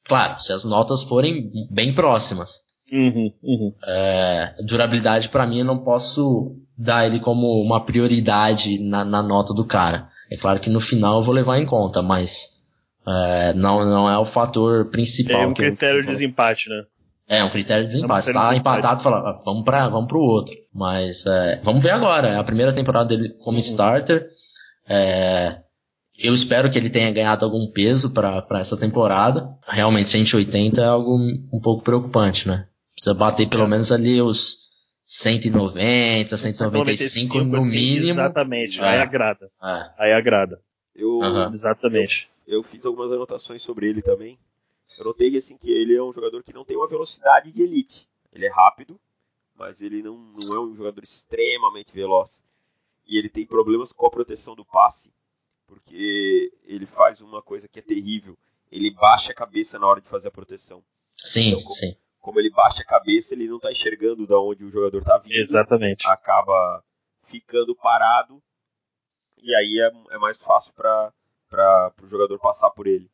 [0.05, 2.63] Claro, se as notas forem bem próximas.
[2.93, 3.73] Uhum, uhum.
[3.87, 9.55] É, durabilidade para mim eu não posso dar ele como uma prioridade na, na, nota
[9.55, 10.09] do cara.
[10.29, 12.49] É claro que no final eu vou levar em conta, mas
[13.07, 15.43] é, não, não é o fator principal.
[15.43, 16.83] É um critério eu, de desempate, né?
[17.31, 18.33] É, um critério de desempate.
[18.33, 20.53] Tá empatado, fala, ah, vamos para vamos pro outro.
[20.75, 22.27] Mas é, vamos ver agora.
[22.27, 23.63] É a primeira temporada dele como uhum.
[23.63, 24.27] starter.
[24.89, 25.61] É,
[26.19, 29.49] eu espero que ele tenha ganhado algum peso para essa temporada.
[29.65, 32.67] Realmente 180 é algo um pouco preocupante, né?
[32.93, 33.69] Precisa bater pelo é.
[33.69, 34.71] menos ali os
[35.05, 38.11] 190, 195 no assim, mínimo.
[38.11, 38.85] Exatamente, é.
[38.85, 39.49] aí agrada.
[39.63, 39.91] É.
[39.99, 40.59] Aí agrada.
[40.97, 41.53] Eu, uhum.
[41.53, 42.29] Exatamente.
[42.45, 44.37] Eu, eu, fiz algumas anotações sobre ele também.
[44.99, 48.09] Eu notei assim, que ele é um jogador que não tem uma velocidade de elite.
[48.33, 49.01] Ele é rápido,
[49.55, 52.31] mas ele não, não é um jogador extremamente veloz.
[53.07, 55.13] E ele tem problemas com a proteção do passe,
[55.67, 58.37] porque ele faz uma coisa que é terrível.
[58.71, 60.83] Ele baixa a cabeça na hora de fazer a proteção.
[61.17, 61.97] Sim, então, como, sim.
[62.21, 65.35] Como ele baixa a cabeça, ele não está enxergando da onde o jogador está vindo.
[65.35, 66.07] Exatamente.
[66.07, 66.85] Acaba
[67.25, 68.43] ficando parado
[69.43, 71.13] e aí é, é mais fácil para
[72.03, 73.11] o jogador passar por ele.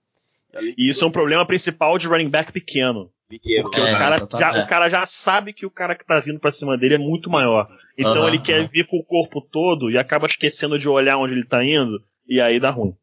[0.63, 3.11] E isso é um problema principal de running back pequeno.
[3.29, 4.65] Pequeno, Porque é, o, cara já, é.
[4.65, 7.29] o cara já sabe que o cara que tá vindo pra cima dele é muito
[7.29, 7.69] maior.
[7.99, 11.45] Então ele quer vir com o corpo todo e acaba esquecendo de olhar onde ele
[11.45, 12.97] tá indo, e aí dá ruim.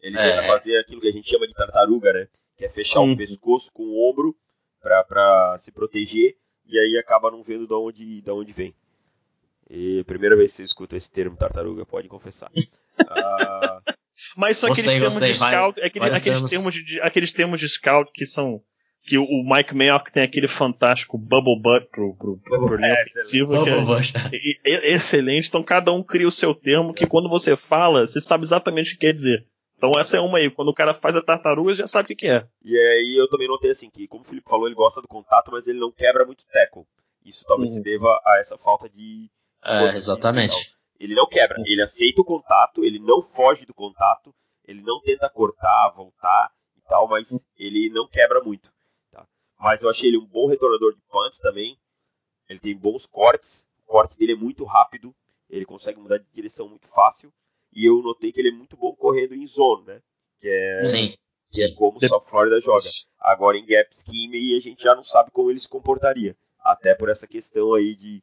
[0.00, 0.36] Ele é.
[0.36, 2.28] tenta fazer aquilo que a gente chama de tartaruga, né?
[2.56, 3.12] que é fechar uhum.
[3.12, 4.36] o pescoço com o ombro
[4.80, 6.36] para se proteger,
[6.66, 8.74] e aí acaba não vendo de onde, de onde vem.
[9.68, 12.50] E a primeira vez que você escuta esse termo tartaruga, pode confessar.
[12.50, 13.94] uh...
[14.36, 18.10] Mas são aqueles termos gostei, de scout, aquele, aqueles, termos de, aqueles termos de scout
[18.12, 18.62] que são
[19.06, 23.62] que o Mike Mayock tem aquele fantástico bubble butt pro, pro, pro, pro é, ofensiva,
[23.62, 25.48] que é, é, excelente.
[25.48, 28.94] Então cada um cria o seu termo, que quando você fala, você sabe exatamente o
[28.94, 29.46] que quer dizer.
[29.76, 32.26] Então essa é uma aí, quando o cara faz a tartaruga, já sabe o que,
[32.26, 32.46] é.
[32.64, 35.50] E aí eu também notei assim, que como o Felipe falou, ele gosta do contato,
[35.52, 36.84] mas ele não quebra muito tackle.
[37.24, 37.76] Isso talvez uhum.
[37.78, 39.28] se deva a essa falta de...
[39.62, 40.74] É, exatamente.
[40.98, 45.28] Ele não quebra, ele aceita o contato, ele não foge do contato, ele não tenta
[45.28, 48.72] cortar, voltar e tal, mas ele não quebra muito.
[49.58, 51.78] Mas eu achei ele um bom retornador de punts também.
[52.48, 53.66] Ele tem bons cortes.
[53.78, 55.14] O corte dele é muito rápido.
[55.48, 57.32] Ele consegue mudar de direção muito fácil.
[57.72, 60.02] E eu notei que ele é muito bom correndo em zone, né?
[60.38, 61.14] Que é Sim.
[61.76, 62.84] como só a Florida joga.
[63.18, 66.36] Agora em gap scheme a gente já não sabe como ele se comportaria.
[66.60, 68.22] Até por essa questão aí de,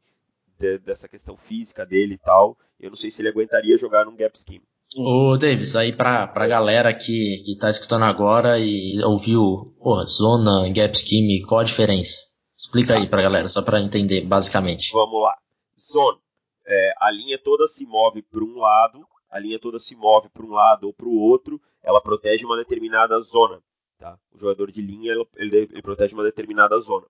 [0.62, 2.58] de dessa questão física dele e tal.
[2.80, 4.64] Eu não sei se ele aguentaria jogar num gap scheme.
[4.98, 10.70] Ô, Davis, aí pra, pra galera que, que tá escutando agora e ouviu, porra, zona,
[10.74, 12.22] gap scheme, qual a diferença?
[12.58, 14.92] Explica aí pra galera, só pra entender, basicamente.
[14.92, 15.36] Vamos lá.
[15.80, 16.20] Zona.
[16.68, 20.46] É, a linha toda se move para um lado, a linha toda se move para
[20.46, 23.62] um lado ou para o outro, ela protege uma determinada zona.
[23.98, 24.18] Tá?
[24.34, 27.06] O jogador de linha ele, ele protege uma determinada zona.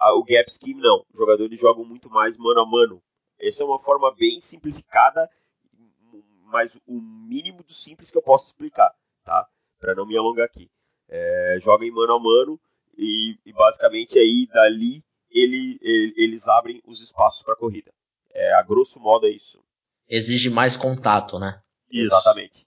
[0.00, 1.04] O gap scheme não.
[1.12, 3.02] Os jogadores jogam muito mais mano a mano.
[3.38, 5.28] Essa é uma forma bem simplificada
[6.50, 8.92] mas o mínimo do simples que eu posso explicar,
[9.24, 9.46] tá?
[9.78, 10.68] Para não me alongar aqui.
[11.08, 12.60] É, joga em mano a mano
[12.96, 17.90] e, e basicamente aí dali ele, ele, eles abrem os espaços para corrida.
[18.32, 19.62] É, a grosso modo é isso.
[20.08, 21.60] Exige mais contato, né?
[21.90, 22.14] Isso.
[22.14, 22.66] Exatamente.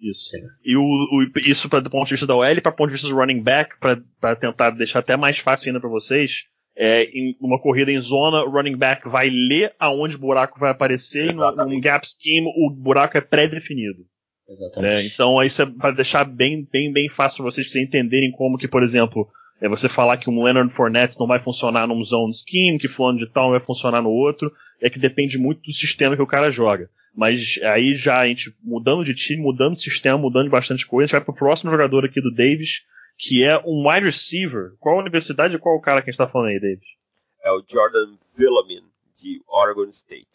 [0.00, 0.30] Isso.
[0.64, 3.08] E o, o isso para do ponto de vista da OL, para ponto de vista
[3.08, 7.60] do running back, para tentar deixar até mais fácil ainda para vocês, é, em uma
[7.60, 11.54] corrida em zona, o running back vai ler aonde o buraco vai aparecer Exatamente.
[11.54, 14.04] e no, num gap scheme o buraco é pré-definido.
[14.48, 15.02] Exatamente.
[15.02, 18.58] É, então isso é para deixar bem, bem, bem fácil para vocês, vocês entenderem como
[18.58, 19.28] que, por exemplo,
[19.60, 23.18] é você falar que um Leonard Fournette não vai funcionar num zone scheme, que fulano
[23.18, 26.26] de tal não vai funcionar no outro, é que depende muito do sistema que o
[26.26, 26.90] cara joga.
[27.14, 31.04] Mas aí já a gente mudando de time, mudando de sistema, mudando de bastante coisa,
[31.04, 32.84] a gente vai pro próximo jogador aqui do Davis,
[33.16, 34.74] que é um wide receiver.
[34.78, 36.86] Qual universidade e qual o cara que a gente tá falando aí, David?
[37.42, 38.84] É o Jordan Villamin,
[39.16, 40.28] de Oregon State.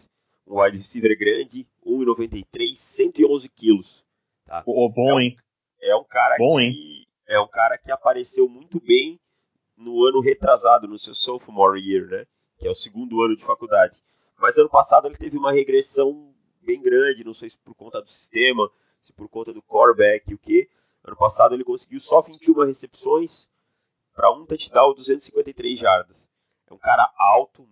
[0.45, 4.03] Um wide receiver grande, 1,93, 111 quilos.
[4.45, 4.63] Tá?
[4.65, 5.35] Oh, bom, é hein?
[5.81, 7.07] é um cara bom, que hein?
[7.27, 9.19] é um cara que apareceu muito bem
[9.75, 12.25] no ano retrasado, no seu sophomore year, né?
[12.57, 14.01] Que é o segundo ano de faculdade.
[14.39, 18.09] Mas ano passado ele teve uma regressão bem grande, não sei se por conta do
[18.09, 20.69] sistema, se por conta do quarterback o que.
[21.07, 23.49] Ano passado ele conseguiu só 21 recepções
[24.13, 26.17] para um touchdown 253 jardas.
[26.69, 27.65] É um cara alto,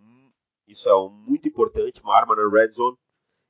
[0.66, 2.98] isso é muito importante, uma arma na red zone.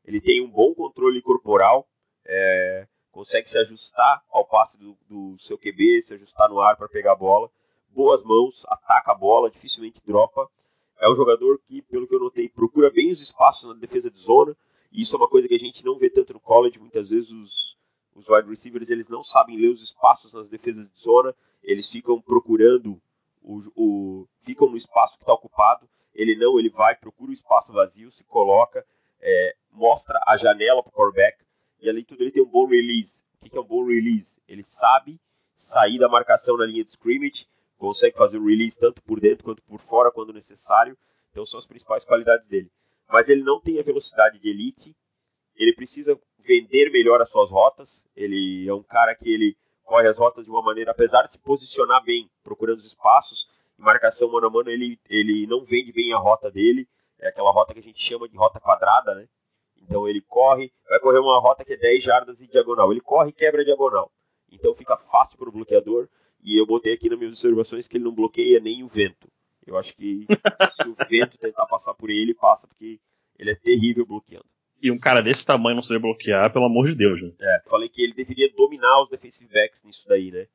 [0.03, 1.87] Ele tem um bom controle corporal,
[2.25, 6.89] é, consegue se ajustar ao passe do, do, seu QB, se ajustar no ar para
[6.89, 7.51] pegar a bola.
[7.89, 10.49] Boas mãos, ataca a bola, dificilmente dropa.
[10.97, 14.17] É um jogador que, pelo que eu notei, procura bem os espaços na defesa de
[14.17, 14.57] zona.
[14.91, 16.79] E isso é uma coisa que a gente não vê tanto no college.
[16.79, 17.77] Muitas vezes os,
[18.15, 22.21] os wide receivers eles não sabem ler os espaços nas defesas de zona, eles ficam
[22.21, 22.99] procurando
[23.41, 25.87] o, o ficam no espaço que está ocupado.
[26.13, 28.85] Ele não, ele vai, procura o espaço vazio, se coloca,
[29.19, 31.45] é, mostra a janela para o quarterback
[31.81, 33.23] e além de tudo ele tem um bom release.
[33.41, 34.41] O que é um bom release?
[34.47, 35.19] Ele sabe
[35.53, 37.47] sair da marcação na linha de scrimmage,
[37.77, 40.97] consegue fazer o release tanto por dentro quanto por fora quando necessário.
[41.31, 42.71] Então são as principais qualidades dele.
[43.09, 44.95] Mas ele não tem a velocidade de elite.
[45.55, 48.03] Ele precisa vender melhor as suas rotas.
[48.15, 51.39] Ele é um cara que ele corre as rotas de uma maneira, apesar de se
[51.39, 53.47] posicionar bem, procurando os espaços,
[53.79, 56.87] em marcação mano a mano, ele, ele não vende bem a rota dele.
[57.19, 59.27] É aquela rota que a gente chama de rota quadrada, né?
[59.77, 62.91] Então ele corre, vai correr uma rota que é 10 jardas e diagonal.
[62.91, 64.11] Ele corre e quebra a diagonal.
[64.51, 66.07] Então fica fácil para o bloqueador.
[66.41, 69.27] E eu botei aqui nas minhas observações que ele não bloqueia nem o vento.
[69.65, 70.25] Eu acho que
[70.75, 72.99] se o vento tentar passar por ele, passa, porque
[73.37, 74.45] ele é terrível bloqueando.
[74.85, 77.31] E um cara desse tamanho não saber bloquear, pelo amor de Deus, né?
[77.41, 80.45] É, falei que ele deveria dominar os defensive backs nisso daí, né?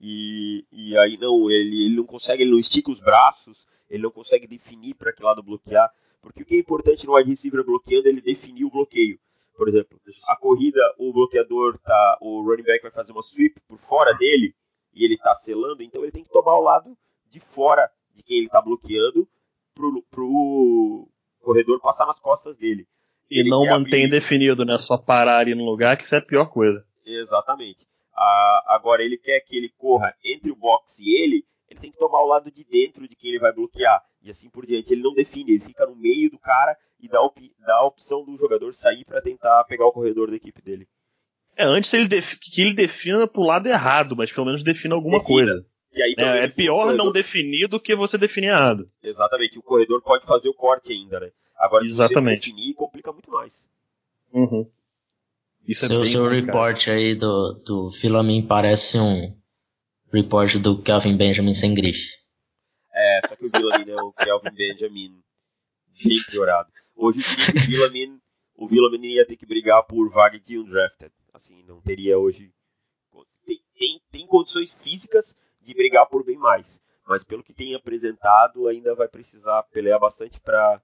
[0.00, 4.12] E, e aí não, ele, ele não consegue, ele não estica os braços, ele não
[4.12, 5.92] consegue definir para que lado bloquear.
[6.22, 9.18] Porque o que é importante no wide receiver bloqueando, ele definir o bloqueio.
[9.56, 12.18] Por exemplo, a corrida, o bloqueador tá.
[12.20, 14.54] O running back vai fazer uma sweep por fora dele
[14.94, 16.96] e ele tá selando, então ele tem que tomar o lado
[17.28, 19.28] de fora de quem ele tá bloqueando
[19.74, 21.08] pro, pro
[21.40, 22.86] corredor passar nas costas dele.
[23.30, 24.08] E não mantém abrir...
[24.08, 24.76] definido, né?
[24.78, 26.84] Só parar ali no lugar, que isso é a pior coisa.
[27.06, 27.86] Exatamente.
[28.16, 31.98] Ah, agora ele quer que ele corra entre o box e ele, ele tem que
[31.98, 34.02] tomar o lado de dentro de quem ele vai bloquear.
[34.22, 34.92] E assim por diante.
[34.92, 38.24] Ele não define, ele fica no meio do cara e dá, op dá a opção
[38.24, 40.86] do jogador sair para tentar pegar o corredor da equipe dele.
[41.56, 45.34] É, antes ele que ele defina pro lado errado, mas pelo menos defina alguma defina.
[45.34, 45.66] coisa.
[45.94, 47.04] Aí, é, é pior corredor...
[47.04, 48.88] não definir do que você definir errado.
[49.02, 51.30] Exatamente, o corredor pode fazer o corte ainda, né?
[51.60, 52.44] Agora, Exatamente.
[52.44, 53.52] se você definir, complica muito mais.
[54.32, 54.66] Uhum.
[55.68, 59.36] Isso seu, é seu report aí do, do Filamin parece um
[60.10, 62.18] report do Kelvin Benjamin sem grife.
[62.92, 65.22] É, só que o Villamin é o Kelvin Benjamin
[66.02, 66.70] bem piorado.
[66.96, 68.18] Hoje o Villamin,
[68.56, 71.12] o Villamin ia ter que brigar por vaga de undrafted.
[71.34, 72.50] Assim, não teria hoje.
[73.44, 76.80] Tem, tem, tem condições físicas de brigar por bem mais.
[77.06, 80.80] Mas pelo que tem apresentado, ainda vai precisar pelear bastante para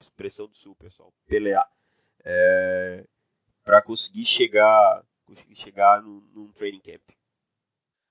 [0.00, 1.12] expressão do sul, pessoal.
[1.28, 1.66] Pelear.
[2.24, 3.04] É,
[3.64, 7.02] para conseguir chegar, conseguir chegar num, num training camp.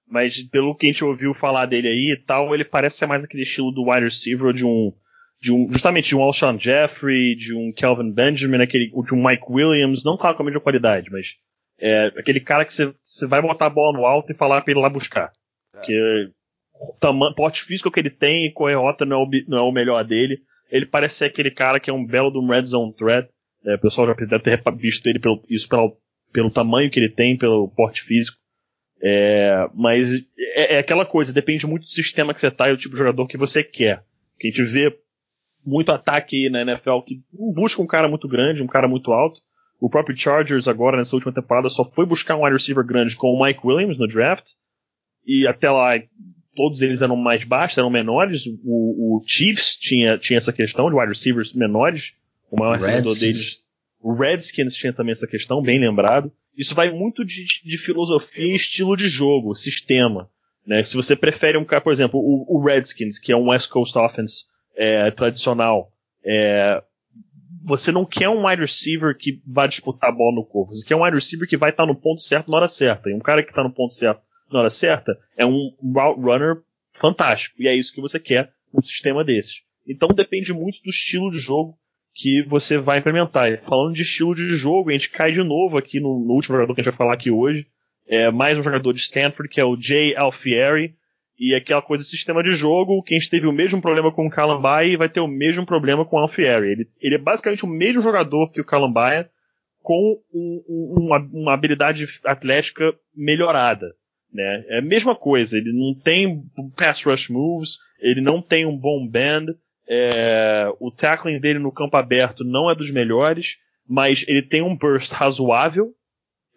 [0.08, 3.24] Mas pelo que a gente ouviu falar dele aí e tal, ele parece ser mais
[3.24, 4.92] aquele estilo do wide receiver de um,
[5.40, 9.46] de um justamente de um Alshon Jeffrey, de um Kelvin Benjamin, aquele, de um Mike
[9.48, 11.36] Williams, não claro com a mesma qualidade, mas
[11.80, 14.82] é aquele cara que você vai botar a bola no alto e falar para ele
[14.82, 15.32] lá buscar.
[15.74, 15.78] É.
[15.78, 16.32] Porque
[16.74, 19.62] o tamanho, porte físico que ele tem e correr rota não é, o, não é
[19.62, 20.42] o melhor dele.
[20.70, 23.30] Ele parece ser aquele cara que é um belo do red zone threat.
[23.66, 25.98] É, o pessoal já deve ter visto ele pelo, isso pelo,
[26.32, 28.38] pelo tamanho que ele tem, pelo porte físico.
[29.02, 30.14] É, mas
[30.56, 33.00] é, é, aquela coisa, depende muito do sistema que você tá e do tipo de
[33.00, 34.04] jogador que você quer.
[34.38, 34.96] Que a gente vê
[35.66, 39.42] muito ataque na NFL que busca um cara muito grande, um cara muito alto.
[39.80, 43.28] O próprio Chargers agora, nessa última temporada, só foi buscar um wide receiver grande com
[43.28, 44.52] o Mike Williams no draft.
[45.26, 45.92] E até lá,
[46.56, 48.46] todos eles eram mais baixos, eram menores.
[48.64, 52.14] O, o Chiefs tinha, tinha essa questão de wide receivers menores.
[52.52, 53.70] O maior recebedor deles.
[54.02, 56.32] O Redskins tinha também essa questão, bem lembrado.
[56.58, 60.30] Isso vai muito de, de filosofia e estilo de jogo, sistema.
[60.66, 60.84] Né?
[60.84, 63.98] Se você prefere um cara, por exemplo, o, o Redskins, que é um West Coast
[63.98, 65.92] offense é, tradicional,
[66.26, 66.82] é,
[67.64, 70.74] você não quer um wide receiver que vai disputar a bola no corpo.
[70.74, 73.10] Você quer um wide receiver que vai estar no ponto certo na hora certa.
[73.10, 76.62] E um cara que está no ponto certo na hora certa é um route runner
[76.94, 77.56] fantástico.
[77.62, 79.64] E é isso que você quer num sistema desses.
[79.88, 81.78] Então depende muito do estilo de jogo
[82.14, 83.52] que você vai implementar.
[83.52, 86.56] E falando de estilo de jogo, a gente cai de novo aqui no, no, último
[86.56, 87.66] jogador que a gente vai falar aqui hoje.
[88.08, 90.96] É mais um jogador de Stanford, que é o Jay Alfieri.
[91.40, 94.30] E aquela coisa, sistema de jogo, que a gente teve o mesmo problema com o
[94.30, 96.70] Calambai vai ter o mesmo problema com o Alfieri.
[96.70, 99.30] Ele, ele é basicamente o mesmo jogador que o Calambaia,
[99.82, 103.96] com um, um, uma, uma habilidade atlética melhorada.
[104.32, 104.64] Né?
[104.68, 106.44] É a mesma coisa, ele não tem
[106.76, 109.54] pass rush moves, ele não tem um bom bend,
[109.92, 114.78] é, o tackling dele no campo aberto não é dos melhores, mas ele tem um
[114.78, 115.96] burst razoável.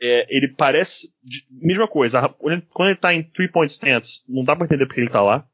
[0.01, 1.09] É, ele parece.
[1.51, 5.07] Mesma coisa, quando ele está em three point stance, não dá para entender porque ele
[5.07, 5.47] está lá.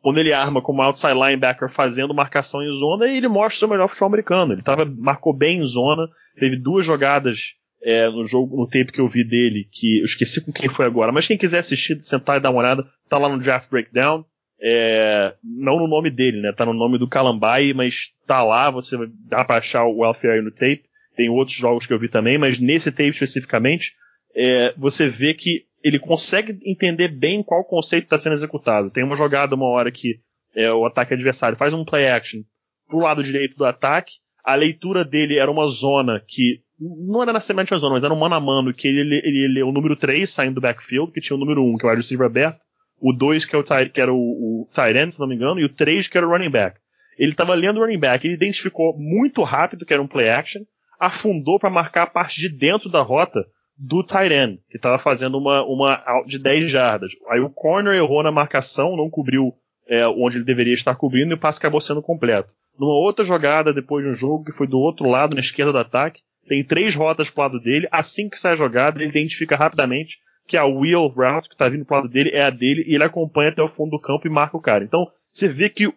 [0.00, 3.88] Quando ele arma como outside linebacker fazendo marcação em zona, ele mostra o seu melhor
[3.88, 4.52] futebol americano.
[4.52, 6.08] Ele tava, marcou bem em zona,
[6.38, 10.40] teve duas jogadas é, no jogo, no tape que eu vi dele, que eu esqueci
[10.44, 13.28] com quem foi agora, mas quem quiser assistir, sentar e dar uma olhada, tá lá
[13.28, 14.24] no Draft Breakdown.
[14.58, 16.50] É, não no nome dele, né?
[16.52, 18.96] Tá no nome do Kalambai, mas tá lá, você
[19.28, 20.84] dá pra achar o Welfare no tape.
[21.14, 23.92] Tem outros jogos que eu vi também, mas nesse tape especificamente,
[24.34, 28.90] é, você vê que ele consegue entender bem qual conceito está sendo executado.
[28.90, 30.20] Tem uma jogada, uma hora que
[30.54, 32.40] é, o ataque adversário faz um play action
[32.88, 34.14] pro lado direito do ataque,
[34.46, 38.18] a leitura dele era uma zona que não era necessariamente uma zona, mas era um
[38.18, 41.20] mano a mano, que ele, ele, ele leu o número 3 saindo do backfield, que
[41.20, 42.58] tinha o número 1, que é o wide receiver aberto,
[43.00, 45.58] o 2 que, é o, que era o, o tight end, se não me engano,
[45.58, 46.78] e o 3 que era o running back.
[47.18, 50.62] Ele estava lendo o running back, ele identificou muito rápido que era um play action,
[51.00, 53.44] afundou para marcar a parte de dentro da rota
[53.76, 57.10] do tight end, que estava fazendo uma, uma out de 10 jardas.
[57.30, 59.54] Aí o corner errou na marcação, não cobriu
[59.88, 62.52] é, onde ele deveria estar cobrindo e o passe acabou sendo completo.
[62.78, 65.78] Numa outra jogada, depois de um jogo, que foi do outro lado, na esquerda do
[65.78, 70.18] ataque, tem três rotas pro lado dele, assim que sai a jogada, ele identifica rapidamente
[70.46, 73.04] que a wheel route que tá vindo pro lado dele é a dele e ele
[73.04, 74.84] acompanha até o fundo do campo e marca o cara.
[74.84, 75.92] Então, você vê que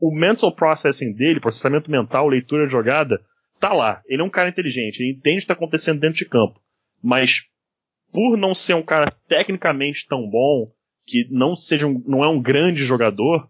[0.00, 3.20] o mental processing dele, processamento mental, leitura de jogada,
[3.58, 4.00] tá lá.
[4.06, 6.60] Ele é um cara inteligente, ele entende o que tá acontecendo dentro de campo.
[7.02, 7.46] Mas,
[8.12, 10.70] por não ser um cara tecnicamente tão bom,
[11.06, 13.48] que não seja um, não é um grande jogador,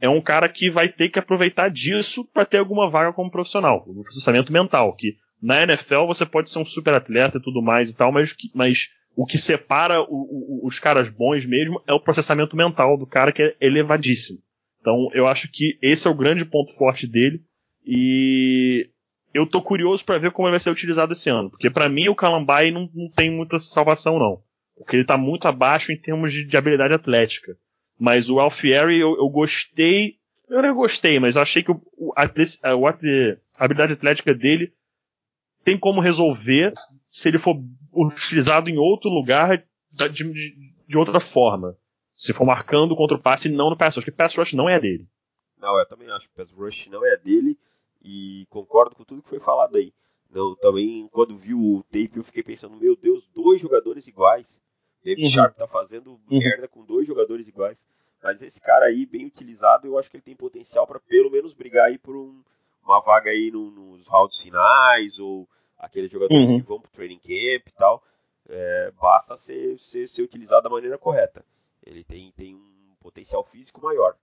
[0.00, 3.84] é um cara que vai ter que aproveitar disso para ter alguma vaga como profissional.
[3.86, 7.90] O processamento mental, que na NFL você pode ser um super atleta e tudo mais
[7.90, 12.00] e tal, mas, mas o que separa o, o, os caras bons mesmo é o
[12.00, 14.38] processamento mental do cara que é elevadíssimo.
[14.80, 17.40] Então eu acho que esse é o grande ponto forte dele
[17.84, 18.88] e
[19.34, 22.08] eu tô curioso para ver como ele vai ser utilizado esse ano, porque para mim
[22.08, 24.40] o Kalambai não, não tem muita salvação não.
[24.76, 27.56] porque ele tá muito abaixo em termos de, de habilidade atlética.
[27.98, 30.18] Mas o Alfieri eu, eu gostei,
[30.48, 34.72] eu não gostei, mas achei que o, o, a, a habilidade atlética dele
[35.64, 36.72] tem como resolver
[37.08, 37.56] se ele for
[37.92, 41.76] utilizado em outro lugar de, de, de outra forma.
[42.14, 44.78] Se for marcando contra o passe, não no pass rush, porque pass rush não é
[44.78, 45.08] dele.
[45.60, 47.58] Não, eu também acho que pass rush não é dele
[48.02, 49.92] e concordo com tudo que foi falado aí.
[50.30, 54.60] Não, também quando vi o tape eu fiquei pensando, meu Deus, dois jogadores iguais.
[55.04, 55.30] David uhum.
[55.30, 56.38] Sharp tá fazendo uhum.
[56.38, 57.78] merda com dois jogadores iguais.
[58.22, 61.54] Mas esse cara aí, bem utilizado, eu acho que ele tem potencial para pelo menos
[61.54, 62.42] brigar aí por um,
[62.84, 66.60] uma vaga aí no, nos rounds finais, ou aqueles jogadores uhum.
[66.60, 68.02] que vão pro training camp e tal.
[68.48, 71.44] É, basta ser, ser, ser utilizado da maneira correta.
[71.86, 74.16] Ele tem, tem um potencial físico maior.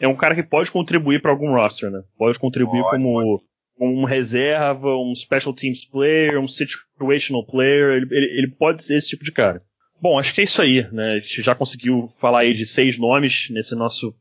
[0.00, 2.02] É um cara que pode contribuir para algum roster, né?
[2.16, 3.47] Pode contribuir pode, como, pode.
[3.80, 7.96] Um reserva, um special teams player, um situational player.
[7.96, 9.60] Ele, ele, ele pode ser esse tipo de cara.
[10.00, 11.14] Bom, acho que é isso aí, né?
[11.14, 14.14] A gente já conseguiu falar aí de seis nomes nesse nosso,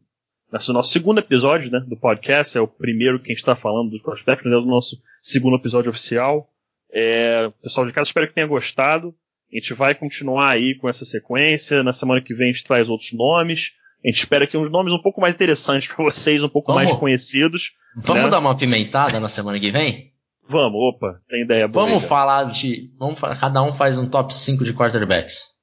[0.51, 2.57] nesse nosso segundo episódio, né, do podcast.
[2.57, 5.91] É o primeiro que a gente está falando dos prospectos, é o nosso segundo episódio
[5.91, 6.49] oficial.
[6.91, 9.13] É, pessoal de casa, espero que tenha gostado.
[9.51, 11.83] A gente vai continuar aí com essa sequência.
[11.83, 13.73] Na semana que vem a gente traz outros nomes.
[14.03, 16.89] A gente espera que uns nomes um pouco mais interessantes para vocês, um pouco Vamos.
[16.89, 17.73] mais conhecidos.
[17.95, 18.29] Vamos né?
[18.29, 20.13] dar uma pimentada na semana que vem?
[20.47, 21.85] Vamos, opa, tem ideia boa.
[21.85, 22.89] Vamos aí, falar de.
[22.97, 25.57] Vamos, cada um faz um top 5 de quarterbacks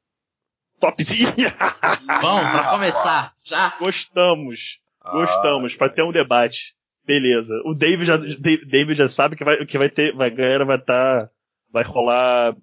[0.85, 1.29] topzinho.
[2.21, 3.75] Vamos, pra começar, já.
[3.79, 4.79] Gostamos.
[5.13, 6.75] Gostamos, ah, pra ter um debate.
[7.07, 7.55] Beleza.
[7.65, 10.79] O David já, David já sabe que vai, que vai ter, vai, a galera vai
[10.79, 11.31] estar, tá,
[11.71, 12.57] vai rolar,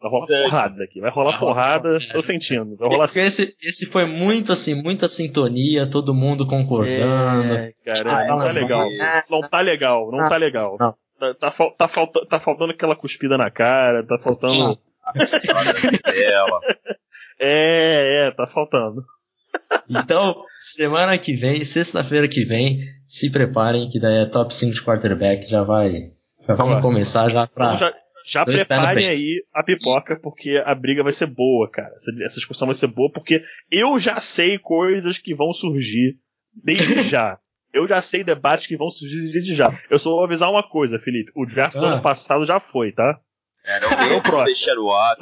[0.00, 2.76] vai rolar porrada aqui, vai rolar porrada, tô sentindo.
[2.76, 3.06] Vai rolar...
[3.06, 7.54] Porque esse, esse foi muito assim, muita sintonia, todo mundo concordando.
[7.54, 8.88] É, cara, ah, não tá legal.
[9.28, 10.78] Não tá legal, não tá legal.
[10.78, 10.94] Tá,
[11.34, 14.78] tá, tá, falta, tá faltando aquela cuspida na cara, tá faltando.
[17.42, 19.02] É, é, tá faltando.
[19.88, 24.82] Então, semana que vem, sexta-feira que vem, se preparem que daí é top 5 de
[24.82, 25.90] quarterback, já vai.
[26.46, 27.74] Já vamos começar já pra.
[27.74, 27.94] Então já,
[28.24, 31.92] já preparem aí a pipoca, porque a briga vai ser boa, cara.
[31.94, 36.16] Essa, essa discussão vai ser boa, porque eu já sei coisas que vão surgir
[36.54, 37.38] desde já.
[37.72, 39.70] Eu já sei debates que vão surgir desde já.
[39.88, 41.30] Eu só vou avisar uma coisa, Felipe.
[41.36, 41.80] O draft ah.
[41.80, 43.20] do ano passado já foi, tá?
[43.64, 44.48] É, não, não, próximo.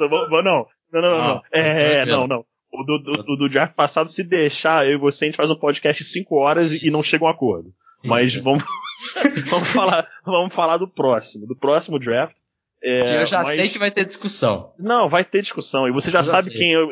[0.07, 1.41] Não, não, não, não, não.
[1.51, 2.45] É, é não, não.
[2.71, 5.55] O do, do, do draft passado, se deixar, eu e você, a gente faz um
[5.55, 7.73] podcast de 5 horas e não chega a um acordo.
[8.03, 8.63] Mas vamos,
[9.49, 12.35] vamos, falar, vamos falar do próximo, do próximo draft.
[12.81, 13.55] É, eu já mas...
[13.55, 14.73] sei que vai ter discussão.
[14.79, 15.87] Não, vai ter discussão.
[15.87, 16.57] E você já, já sabe sei.
[16.57, 16.91] quem eu.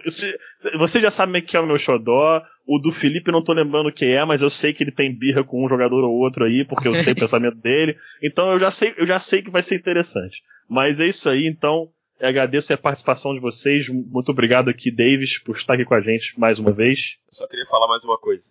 [0.77, 2.43] Você já sabe quem é o meu xodó.
[2.65, 5.43] O do Felipe não tô lembrando quem é, mas eu sei que ele tem birra
[5.43, 7.97] com um jogador ou outro aí, porque eu sei o pensamento dele.
[8.21, 10.41] Então eu já sei, eu já sei que vai ser interessante.
[10.67, 11.89] Mas é isso aí, então.
[12.19, 13.87] Eu agradeço a participação de vocês.
[13.87, 17.17] Muito obrigado aqui, Davis, por estar aqui com a gente mais uma vez.
[17.29, 18.43] Eu só queria falar mais uma coisa.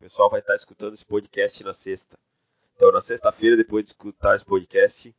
[0.00, 2.16] O pessoal vai estar escutando esse podcast na sexta.
[2.74, 5.14] Então, na sexta-feira, depois de escutar esse podcast,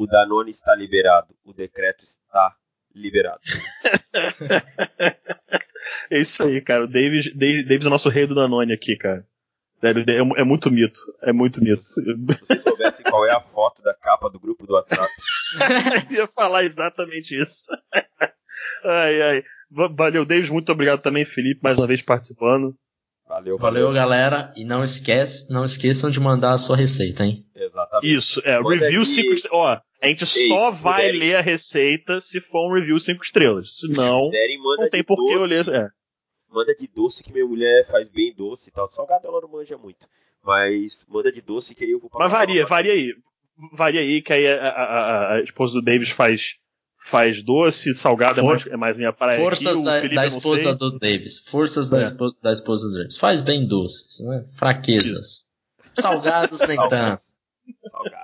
[0.00, 1.34] o Danone está liberado.
[1.44, 2.56] O decreto está
[2.94, 3.40] liberado.
[6.10, 6.84] é isso aí, cara.
[6.84, 9.26] O Davis, Davis é o nosso rei do Danone aqui, cara.
[9.82, 11.00] É, é, muito mito.
[11.20, 11.82] É muito mito.
[11.86, 15.10] Se vocês soubessem qual é a foto da capa do grupo do WhatsApp.
[16.10, 17.66] Eu ia falar exatamente isso.
[18.82, 19.44] ai, ai.
[19.70, 20.50] Valeu, David.
[20.50, 22.74] Muito obrigado também, Felipe, mais uma vez participando.
[23.30, 24.52] Valeu, valeu, valeu, galera.
[24.56, 27.46] E não esquece, não esqueçam de mandar a sua receita, hein?
[27.54, 28.12] Exatamente.
[28.12, 29.78] Isso, é, review 5 estrelas.
[29.78, 31.20] Ó, a gente Ei, só vai puderem.
[31.20, 33.78] ler a receita se for um review 5 estrelas.
[33.78, 35.68] Senão, puderem, não tem por que eu ler.
[35.68, 36.00] É
[36.52, 38.90] manda de doce que minha mulher faz bem doce e tal.
[38.92, 40.06] Salgado ela não manja muito.
[40.42, 43.14] Mas manda de doce que aí eu vou Mas varia, varia aí.
[43.72, 46.54] Varia aí, que aí a, a, a, a esposa do Davis faz
[47.02, 49.38] faz doce, salgado For, é, mais, é mais minha praia.
[49.38, 51.38] Forças aqui, da, da esposa do Davis.
[51.46, 52.02] Forças da, é.
[52.02, 53.16] esposa, da esposa do Davis.
[53.16, 54.44] Faz bem doces, não é?
[54.58, 55.50] Fraquezas.
[55.94, 57.22] Salgados nem tanto.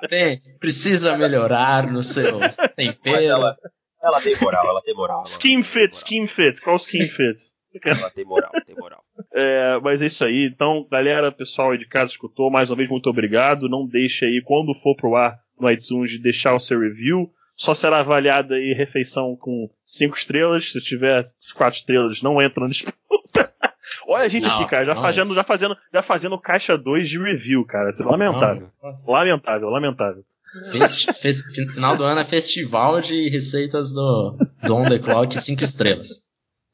[0.08, 2.38] Tem, precisa melhorar no seu
[2.76, 3.22] tempero.
[3.22, 3.56] Ela,
[4.02, 5.22] ela, tem moral, ela tem moral.
[5.24, 6.60] Skin fit, skin fit.
[6.60, 7.38] Qual skin fit?
[7.84, 9.04] Ela tem moral, tem moral.
[9.34, 10.46] É, mas é isso aí.
[10.46, 13.68] Então, galera, pessoal aí de casa escutou, mais uma vez, muito obrigado.
[13.68, 17.30] Não deixe aí, quando for pro ar no iTunes, de deixar o seu review.
[17.54, 20.72] Só será avaliada aí refeição com 5 estrelas.
[20.72, 21.22] Se tiver
[21.56, 23.52] 4 estrelas, não entra na disputa.
[24.06, 27.18] Olha a gente não, aqui, cara, já fazendo, já fazendo, já fazendo caixa 2 de
[27.18, 27.92] review, cara.
[27.98, 28.70] Lamentável.
[28.82, 29.02] Não.
[29.06, 30.24] Lamentável, lamentável.
[30.70, 31.42] Fez, fez,
[31.74, 36.22] final do ano é festival de receitas do, do On The Clock 5 estrelas.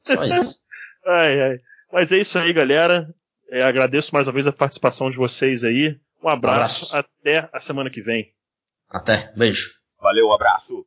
[0.05, 0.59] Só isso.
[1.05, 1.59] Ai, ai.
[1.91, 3.13] Mas é isso aí, galera.
[3.49, 5.97] É, agradeço mais uma vez a participação de vocês aí.
[6.23, 6.95] Um abraço.
[6.95, 6.97] Um abraço.
[6.97, 8.31] Até a semana que vem.
[8.89, 9.33] Até.
[9.35, 9.71] Beijo.
[9.99, 10.85] Valeu, um abraço.